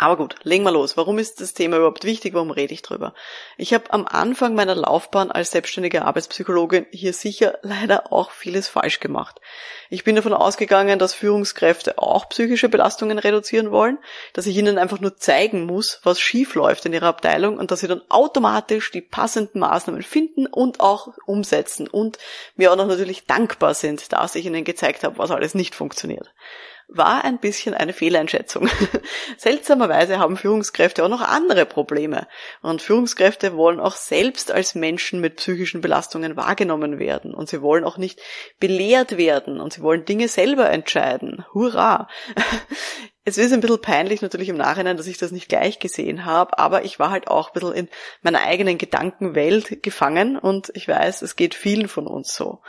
Aber 0.00 0.16
gut, 0.16 0.36
legen 0.44 0.62
wir 0.62 0.70
los. 0.70 0.96
Warum 0.96 1.18
ist 1.18 1.40
das 1.40 1.54
Thema 1.54 1.78
überhaupt 1.78 2.04
wichtig? 2.04 2.32
Warum 2.32 2.52
rede 2.52 2.72
ich 2.72 2.82
drüber? 2.82 3.14
Ich 3.56 3.74
habe 3.74 3.92
am 3.92 4.06
Anfang 4.06 4.54
meiner 4.54 4.76
Laufbahn 4.76 5.32
als 5.32 5.50
selbstständige 5.50 6.04
Arbeitspsychologin 6.04 6.86
hier 6.92 7.12
sicher 7.12 7.58
leider 7.62 8.12
auch 8.12 8.30
vieles 8.30 8.68
falsch 8.68 9.00
gemacht. 9.00 9.40
Ich 9.90 10.04
bin 10.04 10.14
davon 10.14 10.34
ausgegangen, 10.34 11.00
dass 11.00 11.14
Führungskräfte 11.14 11.98
auch 11.98 12.28
psychische 12.28 12.68
Belastungen 12.68 13.18
reduzieren 13.18 13.72
wollen, 13.72 13.98
dass 14.34 14.46
ich 14.46 14.56
ihnen 14.56 14.78
einfach 14.78 15.00
nur 15.00 15.16
zeigen 15.16 15.66
muss, 15.66 16.00
was 16.04 16.20
schief 16.20 16.54
läuft 16.54 16.86
in 16.86 16.92
ihrer 16.92 17.06
Abteilung 17.06 17.58
und 17.58 17.72
dass 17.72 17.80
sie 17.80 17.88
dann 17.88 18.02
automatisch 18.08 18.92
die 18.92 19.00
passenden 19.00 19.58
Maßnahmen 19.58 20.02
finden 20.02 20.46
und 20.46 20.78
auch 20.78 21.08
umsetzen 21.26 21.88
und 21.88 22.18
mir 22.54 22.70
auch 22.70 22.76
noch 22.76 22.86
natürlich 22.86 23.26
dankbar 23.26 23.74
sind, 23.74 24.12
dass 24.12 24.36
ich 24.36 24.46
ihnen 24.46 24.62
gezeigt 24.62 25.02
habe, 25.02 25.18
was 25.18 25.32
alles 25.32 25.56
nicht 25.56 25.74
funktioniert 25.74 26.32
war 26.88 27.24
ein 27.24 27.38
bisschen 27.38 27.74
eine 27.74 27.92
Fehleinschätzung. 27.92 28.68
Seltsamerweise 29.36 30.18
haben 30.18 30.36
Führungskräfte 30.36 31.04
auch 31.04 31.08
noch 31.08 31.20
andere 31.20 31.66
Probleme. 31.66 32.26
Und 32.62 32.82
Führungskräfte 32.82 33.56
wollen 33.56 33.78
auch 33.78 33.94
selbst 33.94 34.50
als 34.50 34.74
Menschen 34.74 35.20
mit 35.20 35.36
psychischen 35.36 35.82
Belastungen 35.82 36.36
wahrgenommen 36.36 36.98
werden. 36.98 37.34
Und 37.34 37.48
sie 37.48 37.60
wollen 37.60 37.84
auch 37.84 37.98
nicht 37.98 38.20
belehrt 38.58 39.18
werden. 39.18 39.60
Und 39.60 39.74
sie 39.74 39.82
wollen 39.82 40.06
Dinge 40.06 40.28
selber 40.28 40.70
entscheiden. 40.70 41.44
Hurra! 41.52 42.08
Es 43.28 43.36
ist 43.36 43.52
ein 43.52 43.60
bisschen 43.60 43.82
peinlich 43.82 44.22
natürlich 44.22 44.48
im 44.48 44.56
Nachhinein, 44.56 44.96
dass 44.96 45.06
ich 45.06 45.18
das 45.18 45.32
nicht 45.32 45.50
gleich 45.50 45.78
gesehen 45.78 46.24
habe, 46.24 46.58
aber 46.58 46.86
ich 46.86 46.98
war 46.98 47.10
halt 47.10 47.28
auch 47.28 47.48
ein 47.48 47.52
bisschen 47.52 47.74
in 47.74 47.88
meiner 48.22 48.40
eigenen 48.40 48.78
Gedankenwelt 48.78 49.82
gefangen 49.82 50.38
und 50.38 50.70
ich 50.72 50.88
weiß, 50.88 51.20
es 51.20 51.36
geht 51.36 51.54
vielen 51.54 51.88
von 51.88 52.06
uns 52.06 52.34
so. 52.34 52.62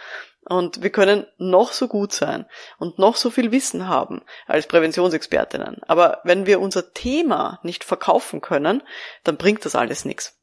Und 0.49 0.81
wir 0.81 0.89
können 0.89 1.27
noch 1.37 1.71
so 1.71 1.87
gut 1.87 2.11
sein 2.11 2.47
und 2.79 2.97
noch 2.97 3.17
so 3.17 3.29
viel 3.29 3.51
Wissen 3.51 3.87
haben 3.87 4.23
als 4.47 4.65
Präventionsexpertinnen. 4.65 5.83
Aber 5.87 6.21
wenn 6.23 6.47
wir 6.47 6.59
unser 6.59 6.91
Thema 6.91 7.59
nicht 7.61 7.83
verkaufen 7.83 8.41
können, 8.41 8.81
dann 9.23 9.37
bringt 9.37 9.63
das 9.63 9.75
alles 9.75 10.05
nichts. 10.05 10.39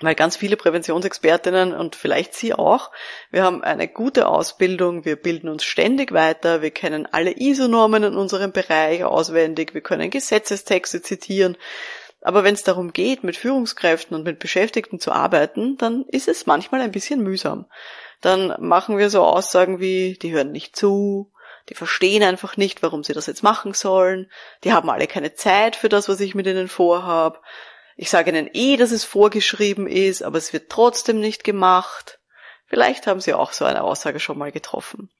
Weil 0.00 0.16
ganz 0.16 0.36
viele 0.36 0.56
Präventionsexpertinnen 0.56 1.72
und 1.72 1.94
vielleicht 1.94 2.34
Sie 2.34 2.52
auch, 2.52 2.90
wir 3.30 3.44
haben 3.44 3.62
eine 3.62 3.86
gute 3.86 4.26
Ausbildung, 4.26 5.04
wir 5.04 5.14
bilden 5.14 5.48
uns 5.48 5.64
ständig 5.64 6.12
weiter, 6.12 6.60
wir 6.60 6.72
kennen 6.72 7.06
alle 7.10 7.38
ISO-Normen 7.38 8.02
in 8.02 8.16
unserem 8.16 8.50
Bereich 8.50 9.04
auswendig, 9.04 9.72
wir 9.72 9.82
können 9.82 10.10
Gesetzestexte 10.10 11.00
zitieren. 11.00 11.56
Aber 12.22 12.42
wenn 12.42 12.54
es 12.54 12.64
darum 12.64 12.92
geht, 12.92 13.22
mit 13.22 13.36
Führungskräften 13.36 14.16
und 14.16 14.24
mit 14.24 14.40
Beschäftigten 14.40 14.98
zu 14.98 15.12
arbeiten, 15.12 15.76
dann 15.78 16.04
ist 16.08 16.26
es 16.26 16.46
manchmal 16.46 16.80
ein 16.80 16.92
bisschen 16.92 17.22
mühsam 17.22 17.66
dann 18.20 18.54
machen 18.58 18.98
wir 18.98 19.10
so 19.10 19.22
Aussagen 19.24 19.80
wie, 19.80 20.18
die 20.20 20.32
hören 20.32 20.52
nicht 20.52 20.76
zu, 20.76 21.32
die 21.68 21.74
verstehen 21.74 22.22
einfach 22.22 22.56
nicht, 22.56 22.82
warum 22.82 23.04
sie 23.04 23.12
das 23.12 23.26
jetzt 23.26 23.42
machen 23.42 23.74
sollen, 23.74 24.30
die 24.64 24.72
haben 24.72 24.90
alle 24.90 25.06
keine 25.06 25.34
Zeit 25.34 25.76
für 25.76 25.88
das, 25.88 26.08
was 26.08 26.20
ich 26.20 26.34
mit 26.34 26.46
ihnen 26.46 26.68
vorhab. 26.68 27.42
Ich 27.96 28.10
sage 28.10 28.30
ihnen 28.30 28.48
eh, 28.52 28.76
dass 28.76 28.90
es 28.90 29.04
vorgeschrieben 29.04 29.86
ist, 29.86 30.22
aber 30.22 30.38
es 30.38 30.52
wird 30.52 30.70
trotzdem 30.70 31.20
nicht 31.20 31.44
gemacht. 31.44 32.20
Vielleicht 32.66 33.06
haben 33.06 33.20
sie 33.20 33.34
auch 33.34 33.52
so 33.52 33.64
eine 33.64 33.82
Aussage 33.82 34.20
schon 34.20 34.38
mal 34.38 34.52
getroffen. 34.52 35.10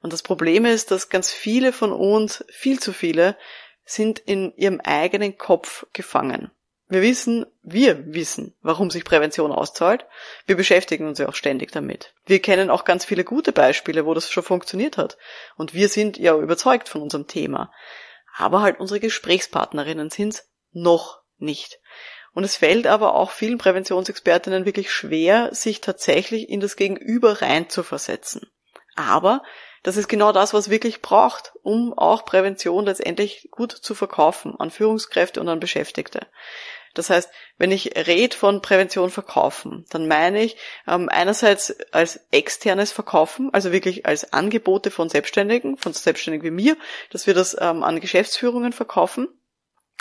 Und 0.00 0.12
das 0.12 0.22
Problem 0.22 0.64
ist, 0.64 0.90
dass 0.90 1.08
ganz 1.08 1.32
viele 1.32 1.72
von 1.72 1.92
uns, 1.92 2.44
viel 2.48 2.78
zu 2.78 2.92
viele, 2.92 3.36
sind 3.84 4.18
in 4.18 4.54
ihrem 4.56 4.80
eigenen 4.80 5.36
Kopf 5.36 5.86
gefangen. 5.92 6.50
Wir 6.88 7.00
wissen, 7.00 7.46
wir 7.62 8.12
wissen, 8.12 8.54
warum 8.60 8.90
sich 8.90 9.04
Prävention 9.04 9.52
auszahlt. 9.52 10.04
Wir 10.46 10.56
beschäftigen 10.56 11.08
uns 11.08 11.18
ja 11.18 11.28
auch 11.28 11.34
ständig 11.34 11.72
damit. 11.72 12.14
Wir 12.26 12.42
kennen 12.42 12.70
auch 12.70 12.84
ganz 12.84 13.04
viele 13.06 13.24
gute 13.24 13.52
Beispiele, 13.52 14.04
wo 14.04 14.12
das 14.12 14.30
schon 14.30 14.42
funktioniert 14.42 14.98
hat. 14.98 15.16
Und 15.56 15.72
wir 15.72 15.88
sind 15.88 16.18
ja 16.18 16.36
überzeugt 16.36 16.88
von 16.88 17.00
unserem 17.00 17.26
Thema. 17.26 17.72
Aber 18.36 18.60
halt 18.60 18.80
unsere 18.80 19.00
Gesprächspartnerinnen 19.00 20.10
sind's 20.10 20.50
noch 20.72 21.22
nicht. 21.38 21.80
Und 22.32 22.44
es 22.44 22.56
fällt 22.56 22.86
aber 22.86 23.14
auch 23.14 23.30
vielen 23.30 23.58
Präventionsexpertinnen 23.58 24.66
wirklich 24.66 24.92
schwer, 24.92 25.54
sich 25.54 25.80
tatsächlich 25.80 26.48
in 26.48 26.60
das 26.60 26.76
Gegenüber 26.76 27.40
rein 27.40 27.70
zu 27.70 27.82
versetzen. 27.82 28.50
Aber 28.96 29.42
das 29.84 29.98
ist 29.98 30.08
genau 30.08 30.32
das, 30.32 30.54
was 30.54 30.70
wirklich 30.70 31.02
braucht, 31.02 31.52
um 31.62 31.96
auch 31.96 32.24
Prävention 32.24 32.86
letztendlich 32.86 33.48
gut 33.50 33.70
zu 33.70 33.94
verkaufen 33.94 34.58
an 34.58 34.70
Führungskräfte 34.70 35.40
und 35.40 35.48
an 35.48 35.60
Beschäftigte. 35.60 36.26
Das 36.94 37.10
heißt, 37.10 37.28
wenn 37.58 37.70
ich 37.70 37.94
rede 38.06 38.34
von 38.34 38.62
Prävention 38.62 39.10
verkaufen, 39.10 39.84
dann 39.90 40.08
meine 40.08 40.42
ich 40.42 40.56
ähm, 40.88 41.08
einerseits 41.08 41.76
als 41.92 42.20
externes 42.30 42.92
Verkaufen, 42.92 43.52
also 43.52 43.72
wirklich 43.72 44.06
als 44.06 44.32
Angebote 44.32 44.90
von 44.90 45.08
Selbstständigen, 45.08 45.76
von 45.76 45.92
Selbstständigen 45.92 46.46
wie 46.46 46.62
mir, 46.62 46.76
dass 47.10 47.26
wir 47.26 47.34
das 47.34 47.56
ähm, 47.60 47.82
an 47.82 48.00
Geschäftsführungen 48.00 48.72
verkaufen 48.72 49.28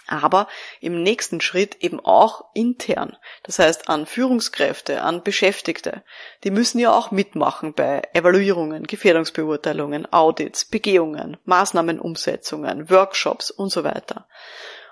aber 0.08 0.48
im 0.82 1.02
nächsten 1.02 1.42
Schritt 1.42 1.76
eben 1.82 2.00
auch 2.00 2.46
intern. 2.54 3.18
Das 3.44 3.60
heißt 3.60 3.90
an 3.90 4.06
Führungskräfte, 4.06 5.02
an 5.02 5.24
Beschäftigte. 5.24 6.04
Die 6.44 6.52
müssen 6.52 6.80
ja 6.80 6.92
auch 6.92 7.12
mitmachen 7.12 7.74
bei 7.74 8.02
Evaluierungen, 8.14 8.84
Gefährdungsbeurteilungen, 8.84 10.12
Audits, 10.12 10.66
Begehungen, 10.66 11.38
Maßnahmenumsetzungen, 11.46 12.90
Workshops 12.90 13.52
und 13.52 13.70
so 13.70 13.84
weiter. 13.84 14.28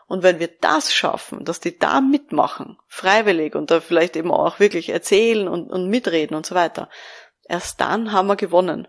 Und 0.08 0.24
wenn 0.24 0.40
wir 0.40 0.50
das 0.60 0.94
schaffen, 0.94 1.46
dass 1.46 1.62
die 1.62 1.80
da 1.80 2.02
mitmachen, 2.02 2.78
freiwillig 2.88 3.56
und 3.56 3.72
da 3.72 3.80
vielleicht 3.80 4.18
eben 4.18 4.32
auch 4.32 4.60
wirklich 4.60 4.90
erzählen 4.90 5.48
und, 5.48 5.70
und 5.70 5.88
mitreden 5.88 6.36
und 6.36 6.46
so 6.46 6.54
weiter, 6.54 6.90
erst 7.48 7.80
dann 7.80 8.12
haben 8.12 8.28
wir 8.28 8.36
gewonnen. 8.36 8.88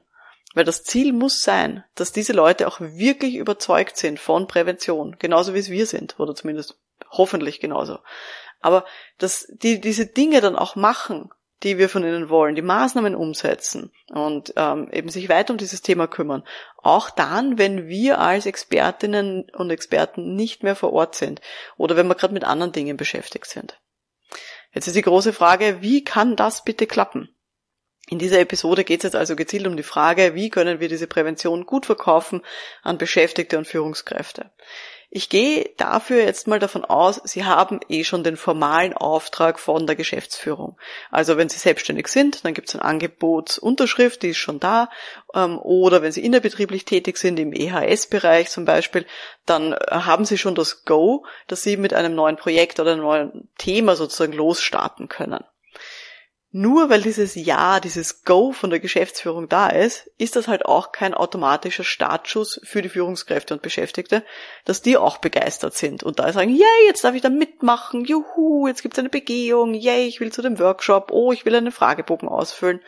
Weil 0.54 0.64
das 0.64 0.82
Ziel 0.82 1.12
muss 1.12 1.40
sein, 1.40 1.84
dass 1.94 2.12
diese 2.12 2.32
Leute 2.32 2.68
auch 2.68 2.80
wirklich 2.80 3.36
überzeugt 3.36 3.96
sind 3.96 4.20
von 4.20 4.46
Prävention, 4.46 5.16
genauso 5.18 5.54
wie 5.54 5.58
es 5.58 5.70
wir 5.70 5.86
sind, 5.86 6.18
oder 6.20 6.34
zumindest 6.34 6.78
hoffentlich 7.10 7.60
genauso. 7.60 7.98
Aber 8.60 8.84
dass 9.18 9.46
die 9.48 9.80
diese 9.80 10.06
Dinge 10.06 10.40
dann 10.40 10.56
auch 10.56 10.76
machen, 10.76 11.30
die 11.62 11.78
wir 11.78 11.88
von 11.88 12.02
ihnen 12.02 12.28
wollen, 12.28 12.54
die 12.54 12.62
Maßnahmen 12.62 13.14
umsetzen 13.14 13.92
und 14.10 14.52
ähm, 14.56 14.88
eben 14.92 15.08
sich 15.08 15.28
weiter 15.28 15.52
um 15.52 15.58
dieses 15.58 15.82
Thema 15.82 16.06
kümmern. 16.06 16.44
Auch 16.78 17.10
dann, 17.10 17.56
wenn 17.58 17.86
wir 17.86 18.18
als 18.18 18.46
Expertinnen 18.46 19.48
und 19.54 19.70
Experten 19.70 20.34
nicht 20.34 20.62
mehr 20.62 20.74
vor 20.74 20.92
Ort 20.92 21.14
sind 21.14 21.40
oder 21.76 21.96
wenn 21.96 22.08
wir 22.08 22.14
gerade 22.14 22.34
mit 22.34 22.44
anderen 22.44 22.72
Dingen 22.72 22.96
beschäftigt 22.96 23.46
sind. 23.46 23.80
Jetzt 24.72 24.86
ist 24.86 24.96
die 24.96 25.02
große 25.02 25.32
Frage, 25.32 25.82
wie 25.82 26.02
kann 26.02 26.34
das 26.34 26.64
bitte 26.64 26.86
klappen? 26.86 27.31
In 28.12 28.18
dieser 28.18 28.40
Episode 28.40 28.84
geht 28.84 29.00
es 29.00 29.04
jetzt 29.04 29.16
also 29.16 29.36
gezielt 29.36 29.66
um 29.66 29.74
die 29.74 29.82
Frage, 29.82 30.34
wie 30.34 30.50
können 30.50 30.80
wir 30.80 30.90
diese 30.90 31.06
Prävention 31.06 31.64
gut 31.64 31.86
verkaufen 31.86 32.42
an 32.82 32.98
Beschäftigte 32.98 33.56
und 33.56 33.66
Führungskräfte. 33.66 34.50
Ich 35.08 35.30
gehe 35.30 35.70
dafür 35.78 36.22
jetzt 36.22 36.46
mal 36.46 36.58
davon 36.58 36.84
aus, 36.84 37.22
Sie 37.24 37.46
haben 37.46 37.80
eh 37.88 38.04
schon 38.04 38.22
den 38.22 38.36
formalen 38.36 38.92
Auftrag 38.92 39.58
von 39.58 39.86
der 39.86 39.96
Geschäftsführung. 39.96 40.76
Also 41.10 41.38
wenn 41.38 41.48
Sie 41.48 41.58
selbstständig 41.58 42.08
sind, 42.08 42.44
dann 42.44 42.52
gibt 42.52 42.68
es 42.68 42.74
eine 42.74 42.84
Angebotsunterschrift, 42.84 44.22
die 44.22 44.28
ist 44.28 44.36
schon 44.36 44.60
da. 44.60 44.90
Ähm, 45.34 45.58
oder 45.58 46.02
wenn 46.02 46.12
Sie 46.12 46.22
innerbetrieblich 46.22 46.84
tätig 46.84 47.16
sind, 47.16 47.38
im 47.38 47.54
EHS-Bereich 47.54 48.50
zum 48.50 48.66
Beispiel, 48.66 49.06
dann 49.46 49.72
äh, 49.72 49.76
haben 49.88 50.26
Sie 50.26 50.36
schon 50.36 50.54
das 50.54 50.84
Go, 50.84 51.24
dass 51.46 51.62
Sie 51.62 51.78
mit 51.78 51.94
einem 51.94 52.14
neuen 52.14 52.36
Projekt 52.36 52.78
oder 52.78 52.92
einem 52.92 53.04
neuen 53.04 53.48
Thema 53.56 53.96
sozusagen 53.96 54.34
losstarten 54.34 55.08
können. 55.08 55.42
Nur 56.54 56.90
weil 56.90 57.00
dieses 57.00 57.34
Ja, 57.34 57.80
dieses 57.80 58.24
Go 58.24 58.52
von 58.52 58.68
der 58.68 58.78
Geschäftsführung 58.78 59.48
da 59.48 59.68
ist, 59.68 60.10
ist 60.18 60.36
das 60.36 60.48
halt 60.48 60.66
auch 60.66 60.92
kein 60.92 61.14
automatischer 61.14 61.82
Startschuss 61.82 62.60
für 62.62 62.82
die 62.82 62.90
Führungskräfte 62.90 63.54
und 63.54 63.62
Beschäftigte, 63.62 64.22
dass 64.66 64.82
die 64.82 64.98
auch 64.98 65.16
begeistert 65.16 65.74
sind 65.74 66.02
und 66.02 66.18
da 66.18 66.30
sagen, 66.30 66.50
yay, 66.50 66.86
jetzt 66.86 67.04
darf 67.04 67.14
ich 67.14 67.22
da 67.22 67.30
mitmachen, 67.30 68.04
juhu, 68.04 68.66
jetzt 68.66 68.82
gibt's 68.82 68.98
eine 68.98 69.08
Begehung, 69.08 69.72
yay, 69.72 70.06
ich 70.06 70.20
will 70.20 70.30
zu 70.30 70.42
dem 70.42 70.58
Workshop, 70.58 71.10
oh, 71.10 71.32
ich 71.32 71.46
will 71.46 71.54
einen 71.54 71.72
Fragebogen 71.72 72.28
ausfüllen. 72.28 72.82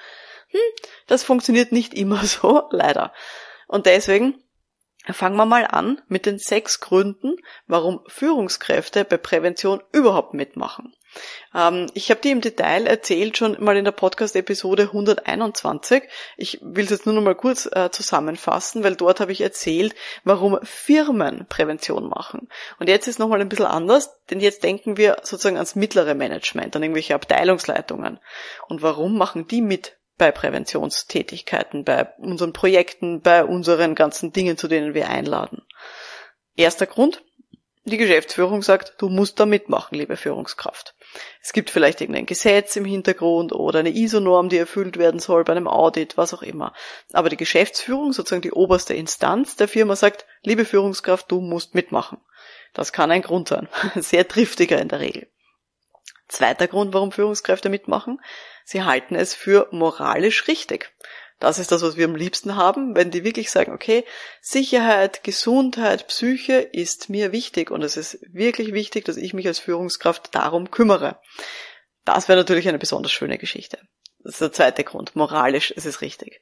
Hm, 0.49 0.61
das 1.07 1.25
funktioniert 1.25 1.73
nicht 1.73 1.95
immer 1.99 2.23
so, 2.27 2.69
leider. 2.71 3.15
Und 3.67 3.87
deswegen 3.87 4.45
fangen 5.11 5.37
wir 5.37 5.47
mal 5.47 5.67
an 5.67 6.03
mit 6.07 6.27
den 6.27 6.39
sechs 6.39 6.81
Gründen, 6.81 7.37
warum 7.67 8.01
Führungskräfte 8.09 9.07
bei 9.07 9.17
Prävention 9.17 9.83
überhaupt 9.93 10.35
mitmachen. 10.35 10.95
Ähm, 11.55 11.87
ich 11.95 12.11
habe 12.11 12.21
die 12.21 12.31
im 12.31 12.41
Detail 12.41 12.87
erzählt 12.87 13.37
schon 13.37 13.63
mal 13.63 13.77
in 13.77 13.85
der 13.85 13.93
Podcast-Episode 13.93 14.85
121. 14.85 16.05
Ich 16.37 16.59
will 16.63 16.85
es 16.85 16.91
jetzt 16.91 17.07
nur 17.07 17.15
noch 17.15 17.23
mal 17.23 17.35
kurz 17.35 17.69
äh, 17.73 17.91
zusammenfassen, 17.91 18.85
weil 18.85 18.97
dort 18.97 19.21
habe 19.21 19.33
ich 19.33 19.41
erzählt, 19.41 19.95
warum 20.25 20.59
Firmen 20.63 21.47
Prävention 21.49 22.09
machen. 22.09 22.49
Und 22.79 22.89
jetzt 22.89 23.07
ist 23.07 23.19
noch 23.19 23.29
mal 23.29 23.41
ein 23.41 23.49
bisschen 23.49 23.67
anders, 23.67 24.11
denn 24.31 24.41
jetzt 24.41 24.65
denken 24.65 24.97
wir 24.97 25.19
sozusagen 25.23 25.57
ans 25.57 25.75
mittlere 25.75 26.15
Management, 26.15 26.75
an 26.77 26.83
irgendwelche 26.83 27.15
Abteilungsleitungen. 27.15 28.19
Und 28.69 28.83
warum 28.83 29.17
machen 29.17 29.47
die 29.47 29.63
mit 29.63 29.97
bei 30.17 30.31
Präventionstätigkeiten, 30.31 31.85
bei 31.85 32.07
unseren 32.19 32.53
Projekten, 32.53 33.21
bei 33.21 33.45
unseren 33.45 33.95
ganzen 33.95 34.33
Dingen, 34.33 34.57
zu 34.57 34.69
denen 34.69 34.95
wir 34.95 35.09
einladen? 35.09 35.63
Erster 36.57 36.87
Grund, 36.87 37.23
die 37.85 37.97
Geschäftsführung 37.97 38.63
sagt, 38.63 38.95
du 38.99 39.09
musst 39.09 39.39
da 39.41 39.47
mitmachen, 39.47 39.99
liebe 39.99 40.17
Führungskraft. 40.17 40.94
Es 41.43 41.53
gibt 41.53 41.71
vielleicht 41.71 42.01
irgendein 42.01 42.27
Gesetz 42.27 42.77
im 42.77 42.85
Hintergrund 42.85 43.53
oder 43.53 43.81
eine 43.81 43.91
ISO-Norm, 43.91 44.49
die 44.49 44.59
erfüllt 44.59 44.97
werden 44.99 45.21
soll 45.21 45.45
bei 45.45 45.53
einem 45.53 45.69
Audit, 45.69 46.17
was 46.17 46.35
auch 46.35 46.43
immer. 46.43 46.73
Aber 47.13 47.29
die 47.29 47.37
Geschäftsführung, 47.37 48.13
sozusagen 48.13 48.43
die 48.43 48.53
oberste 48.53 48.95
Instanz 48.95 49.57
der 49.57 49.69
Firma 49.69 49.97
sagt, 49.97 50.27
liebe 50.43 50.65
Führungskraft, 50.65 51.31
du 51.31 51.41
musst 51.41 51.75
mitmachen. 51.75 52.19
Das 52.73 52.93
kann 52.93 53.11
ein 53.11 53.23
Grund 53.23 53.49
sein. 53.49 53.69
Sehr 53.97 54.27
triftiger 54.27 54.81
in 54.81 54.89
der 54.89 55.01
Regel. 55.01 55.29
Zweiter 56.29 56.67
Grund, 56.67 56.95
warum 56.95 57.13
Führungskräfte 57.13 57.69
mitmachen. 57.69 58.21
Sie 58.65 58.83
halten 58.83 59.15
es 59.15 59.35
für 59.35 59.69
moralisch 59.71 60.49
richtig. 60.49 60.93
Das 61.45 61.59
ist 61.59 61.71
das, 61.73 61.83
was 61.83 61.99
wir 61.99 62.07
am 62.07 62.17
liebsten 62.17 62.57
haben, 62.57 62.97
wenn 62.97 63.11
die 63.11 63.23
wirklich 63.23 63.51
sagen, 63.51 63.75
okay, 63.75 64.07
Sicherheit, 64.41 65.25
Gesundheit, 65.25 66.07
Psyche 66.07 66.55
ist 66.55 67.11
mir 67.11 67.33
wichtig 67.33 67.71
und 67.71 67.83
es 67.83 67.99
ist 67.99 68.19
wirklich 68.33 68.73
wichtig, 68.73 69.05
dass 69.05 69.19
ich 69.19 69.35
mich 69.35 69.47
als 69.47 69.59
Führungskraft 69.59 70.35
darum 70.35 70.71
kümmere. 70.71 71.21
Das 72.07 72.29
wäre 72.29 72.39
natürlich 72.39 72.67
eine 72.67 72.79
besonders 72.79 73.13
schöne 73.13 73.37
Geschichte. 73.37 73.79
Das 74.21 74.37
ist 74.37 74.41
der 74.41 74.53
zweite 74.53 74.85
Grund. 74.85 75.17
Moralisch 75.17 75.71
ist 75.71 75.85
es 75.85 76.01
richtig. 76.01 76.41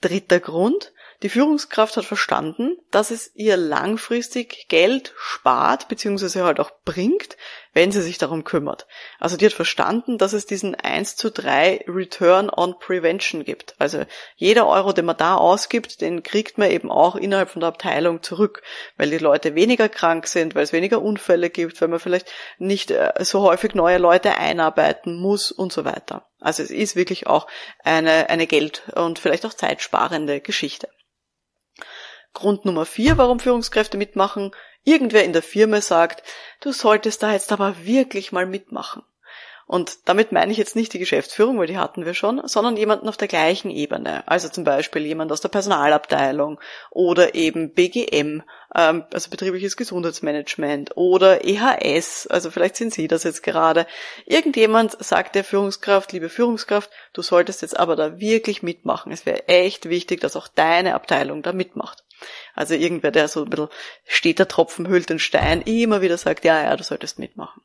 Dritter 0.00 0.40
Grund, 0.40 0.94
die 1.24 1.30
Führungskraft 1.30 1.96
hat 1.96 2.04
verstanden, 2.04 2.76
dass 2.90 3.10
es 3.10 3.34
ihr 3.34 3.56
langfristig 3.56 4.68
Geld 4.68 5.14
spart, 5.16 5.88
beziehungsweise 5.88 6.44
halt 6.44 6.60
auch 6.60 6.70
bringt, 6.84 7.38
wenn 7.72 7.90
sie 7.92 8.02
sich 8.02 8.18
darum 8.18 8.44
kümmert. 8.44 8.86
Also 9.18 9.38
die 9.38 9.46
hat 9.46 9.54
verstanden, 9.54 10.18
dass 10.18 10.34
es 10.34 10.44
diesen 10.44 10.74
1 10.74 11.16
zu 11.16 11.30
3 11.30 11.86
Return 11.88 12.50
on 12.50 12.78
Prevention 12.78 13.42
gibt. 13.42 13.74
Also 13.78 14.04
jeder 14.36 14.66
Euro, 14.68 14.92
den 14.92 15.06
man 15.06 15.16
da 15.16 15.36
ausgibt, 15.36 16.02
den 16.02 16.22
kriegt 16.22 16.58
man 16.58 16.70
eben 16.70 16.90
auch 16.90 17.16
innerhalb 17.16 17.48
von 17.48 17.60
der 17.60 17.68
Abteilung 17.68 18.22
zurück, 18.22 18.62
weil 18.98 19.08
die 19.08 19.16
Leute 19.16 19.54
weniger 19.54 19.88
krank 19.88 20.26
sind, 20.26 20.54
weil 20.54 20.64
es 20.64 20.74
weniger 20.74 21.00
Unfälle 21.00 21.48
gibt, 21.48 21.80
weil 21.80 21.88
man 21.88 22.00
vielleicht 22.00 22.30
nicht 22.58 22.90
äh, 22.90 23.14
so 23.20 23.40
häufig 23.40 23.74
neue 23.74 23.96
Leute 23.96 24.36
einarbeiten 24.36 25.18
muss 25.18 25.50
und 25.50 25.72
so 25.72 25.86
weiter. 25.86 26.28
Also 26.38 26.62
es 26.62 26.70
ist 26.70 26.96
wirklich 26.96 27.26
auch 27.26 27.46
eine, 27.82 28.28
eine 28.28 28.46
Geld- 28.46 28.82
und 28.94 29.18
vielleicht 29.18 29.46
auch 29.46 29.54
zeitsparende 29.54 30.42
Geschichte. 30.42 30.90
Grund 32.34 32.64
Nummer 32.64 32.84
vier, 32.84 33.16
warum 33.16 33.40
Führungskräfte 33.40 33.96
mitmachen, 33.96 34.50
irgendwer 34.84 35.24
in 35.24 35.32
der 35.32 35.42
Firma 35.42 35.80
sagt, 35.80 36.22
du 36.60 36.72
solltest 36.72 37.22
da 37.22 37.32
jetzt 37.32 37.52
aber 37.52 37.84
wirklich 37.84 38.32
mal 38.32 38.46
mitmachen. 38.46 39.02
Und 39.66 40.08
damit 40.08 40.30
meine 40.30 40.52
ich 40.52 40.58
jetzt 40.58 40.76
nicht 40.76 40.92
die 40.92 40.98
Geschäftsführung, 40.98 41.58
weil 41.58 41.66
die 41.66 41.78
hatten 41.78 42.04
wir 42.04 42.12
schon, 42.12 42.46
sondern 42.46 42.76
jemanden 42.76 43.08
auf 43.08 43.16
der 43.16 43.28
gleichen 43.28 43.70
Ebene. 43.70 44.22
Also 44.28 44.50
zum 44.50 44.62
Beispiel 44.62 45.06
jemand 45.06 45.32
aus 45.32 45.40
der 45.40 45.48
Personalabteilung 45.48 46.60
oder 46.90 47.34
eben 47.34 47.72
BGM, 47.72 48.42
ähm, 48.74 49.04
also 49.10 49.30
betriebliches 49.30 49.78
Gesundheitsmanagement 49.78 50.98
oder 50.98 51.46
EHS, 51.46 52.26
also 52.26 52.50
vielleicht 52.50 52.76
sind 52.76 52.92
Sie 52.92 53.08
das 53.08 53.24
jetzt 53.24 53.42
gerade. 53.42 53.86
Irgendjemand 54.26 55.02
sagt 55.02 55.34
der 55.34 55.44
Führungskraft, 55.44 56.12
liebe 56.12 56.28
Führungskraft, 56.28 56.90
du 57.14 57.22
solltest 57.22 57.62
jetzt 57.62 57.78
aber 57.78 57.96
da 57.96 58.20
wirklich 58.20 58.62
mitmachen. 58.62 59.12
Es 59.12 59.24
wäre 59.24 59.48
echt 59.48 59.88
wichtig, 59.88 60.20
dass 60.20 60.36
auch 60.36 60.48
deine 60.48 60.94
Abteilung 60.94 61.42
da 61.42 61.54
mitmacht. 61.54 62.03
Also 62.54 62.74
irgendwer, 62.74 63.10
der 63.10 63.28
so 63.28 63.44
ein 63.44 63.50
bisschen 63.50 63.68
steht 64.04 64.38
der 64.38 64.48
Tropfen 64.48 64.88
hüllt 64.88 65.10
den 65.10 65.18
Stein, 65.18 65.62
immer 65.62 66.02
wieder 66.02 66.18
sagt, 66.18 66.44
ja, 66.44 66.62
ja, 66.62 66.76
du 66.76 66.84
solltest 66.84 67.18
mitmachen. 67.18 67.62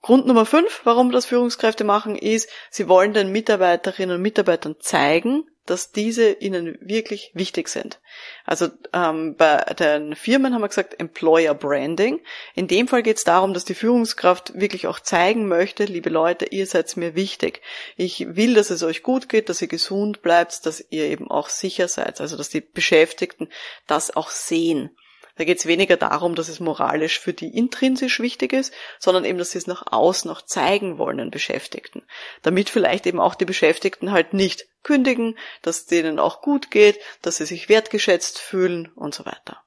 Grund 0.00 0.26
Nummer 0.26 0.46
fünf, 0.46 0.82
warum 0.84 1.10
das 1.10 1.26
Führungskräfte 1.26 1.84
machen, 1.84 2.16
ist, 2.16 2.48
sie 2.70 2.88
wollen 2.88 3.12
den 3.12 3.32
Mitarbeiterinnen 3.32 4.16
und 4.16 4.22
Mitarbeitern 4.22 4.76
zeigen, 4.78 5.47
dass 5.70 5.92
diese 5.92 6.30
ihnen 6.32 6.78
wirklich 6.80 7.30
wichtig 7.34 7.68
sind. 7.68 8.00
Also 8.44 8.68
ähm, 8.94 9.36
bei 9.36 9.58
den 9.78 10.14
Firmen 10.14 10.54
haben 10.54 10.62
wir 10.62 10.68
gesagt 10.68 10.98
Employer 10.98 11.54
Branding. 11.54 12.20
In 12.54 12.68
dem 12.68 12.88
Fall 12.88 13.02
geht 13.02 13.18
es 13.18 13.24
darum, 13.24 13.52
dass 13.52 13.66
die 13.66 13.74
Führungskraft 13.74 14.58
wirklich 14.58 14.86
auch 14.86 15.00
zeigen 15.00 15.46
möchte, 15.46 15.84
liebe 15.84 16.08
Leute, 16.10 16.46
ihr 16.46 16.66
seid 16.66 16.96
mir 16.96 17.14
wichtig. 17.14 17.60
Ich 17.96 18.34
will, 18.34 18.54
dass 18.54 18.70
es 18.70 18.82
euch 18.82 19.02
gut 19.02 19.28
geht, 19.28 19.48
dass 19.50 19.60
ihr 19.60 19.68
gesund 19.68 20.22
bleibt, 20.22 20.64
dass 20.64 20.84
ihr 20.88 21.04
eben 21.04 21.30
auch 21.30 21.50
sicher 21.50 21.88
seid. 21.88 22.20
Also 22.20 22.36
dass 22.36 22.48
die 22.48 22.62
Beschäftigten 22.62 23.48
das 23.86 24.14
auch 24.16 24.30
sehen. 24.30 24.90
Da 25.38 25.44
geht 25.44 25.58
es 25.58 25.66
weniger 25.66 25.96
darum, 25.96 26.34
dass 26.34 26.48
es 26.48 26.60
moralisch 26.60 27.20
für 27.20 27.32
die 27.32 27.56
intrinsisch 27.56 28.20
wichtig 28.20 28.52
ist, 28.52 28.74
sondern 28.98 29.24
eben, 29.24 29.38
dass 29.38 29.52
sie 29.52 29.58
es 29.58 29.66
nach 29.66 29.84
außen 29.90 30.28
noch 30.28 30.42
zeigen 30.42 30.98
wollen 30.98 31.18
den 31.18 31.30
Beschäftigten. 31.30 32.02
Damit 32.42 32.70
vielleicht 32.70 33.06
eben 33.06 33.20
auch 33.20 33.36
die 33.36 33.44
Beschäftigten 33.44 34.10
halt 34.10 34.34
nicht 34.34 34.66
kündigen, 34.82 35.38
dass 35.62 35.80
es 35.80 35.86
denen 35.86 36.18
auch 36.18 36.42
gut 36.42 36.70
geht, 36.70 36.98
dass 37.22 37.36
sie 37.36 37.46
sich 37.46 37.68
wertgeschätzt 37.68 38.38
fühlen 38.38 38.90
und 38.94 39.14
so 39.14 39.24
weiter. 39.24 39.62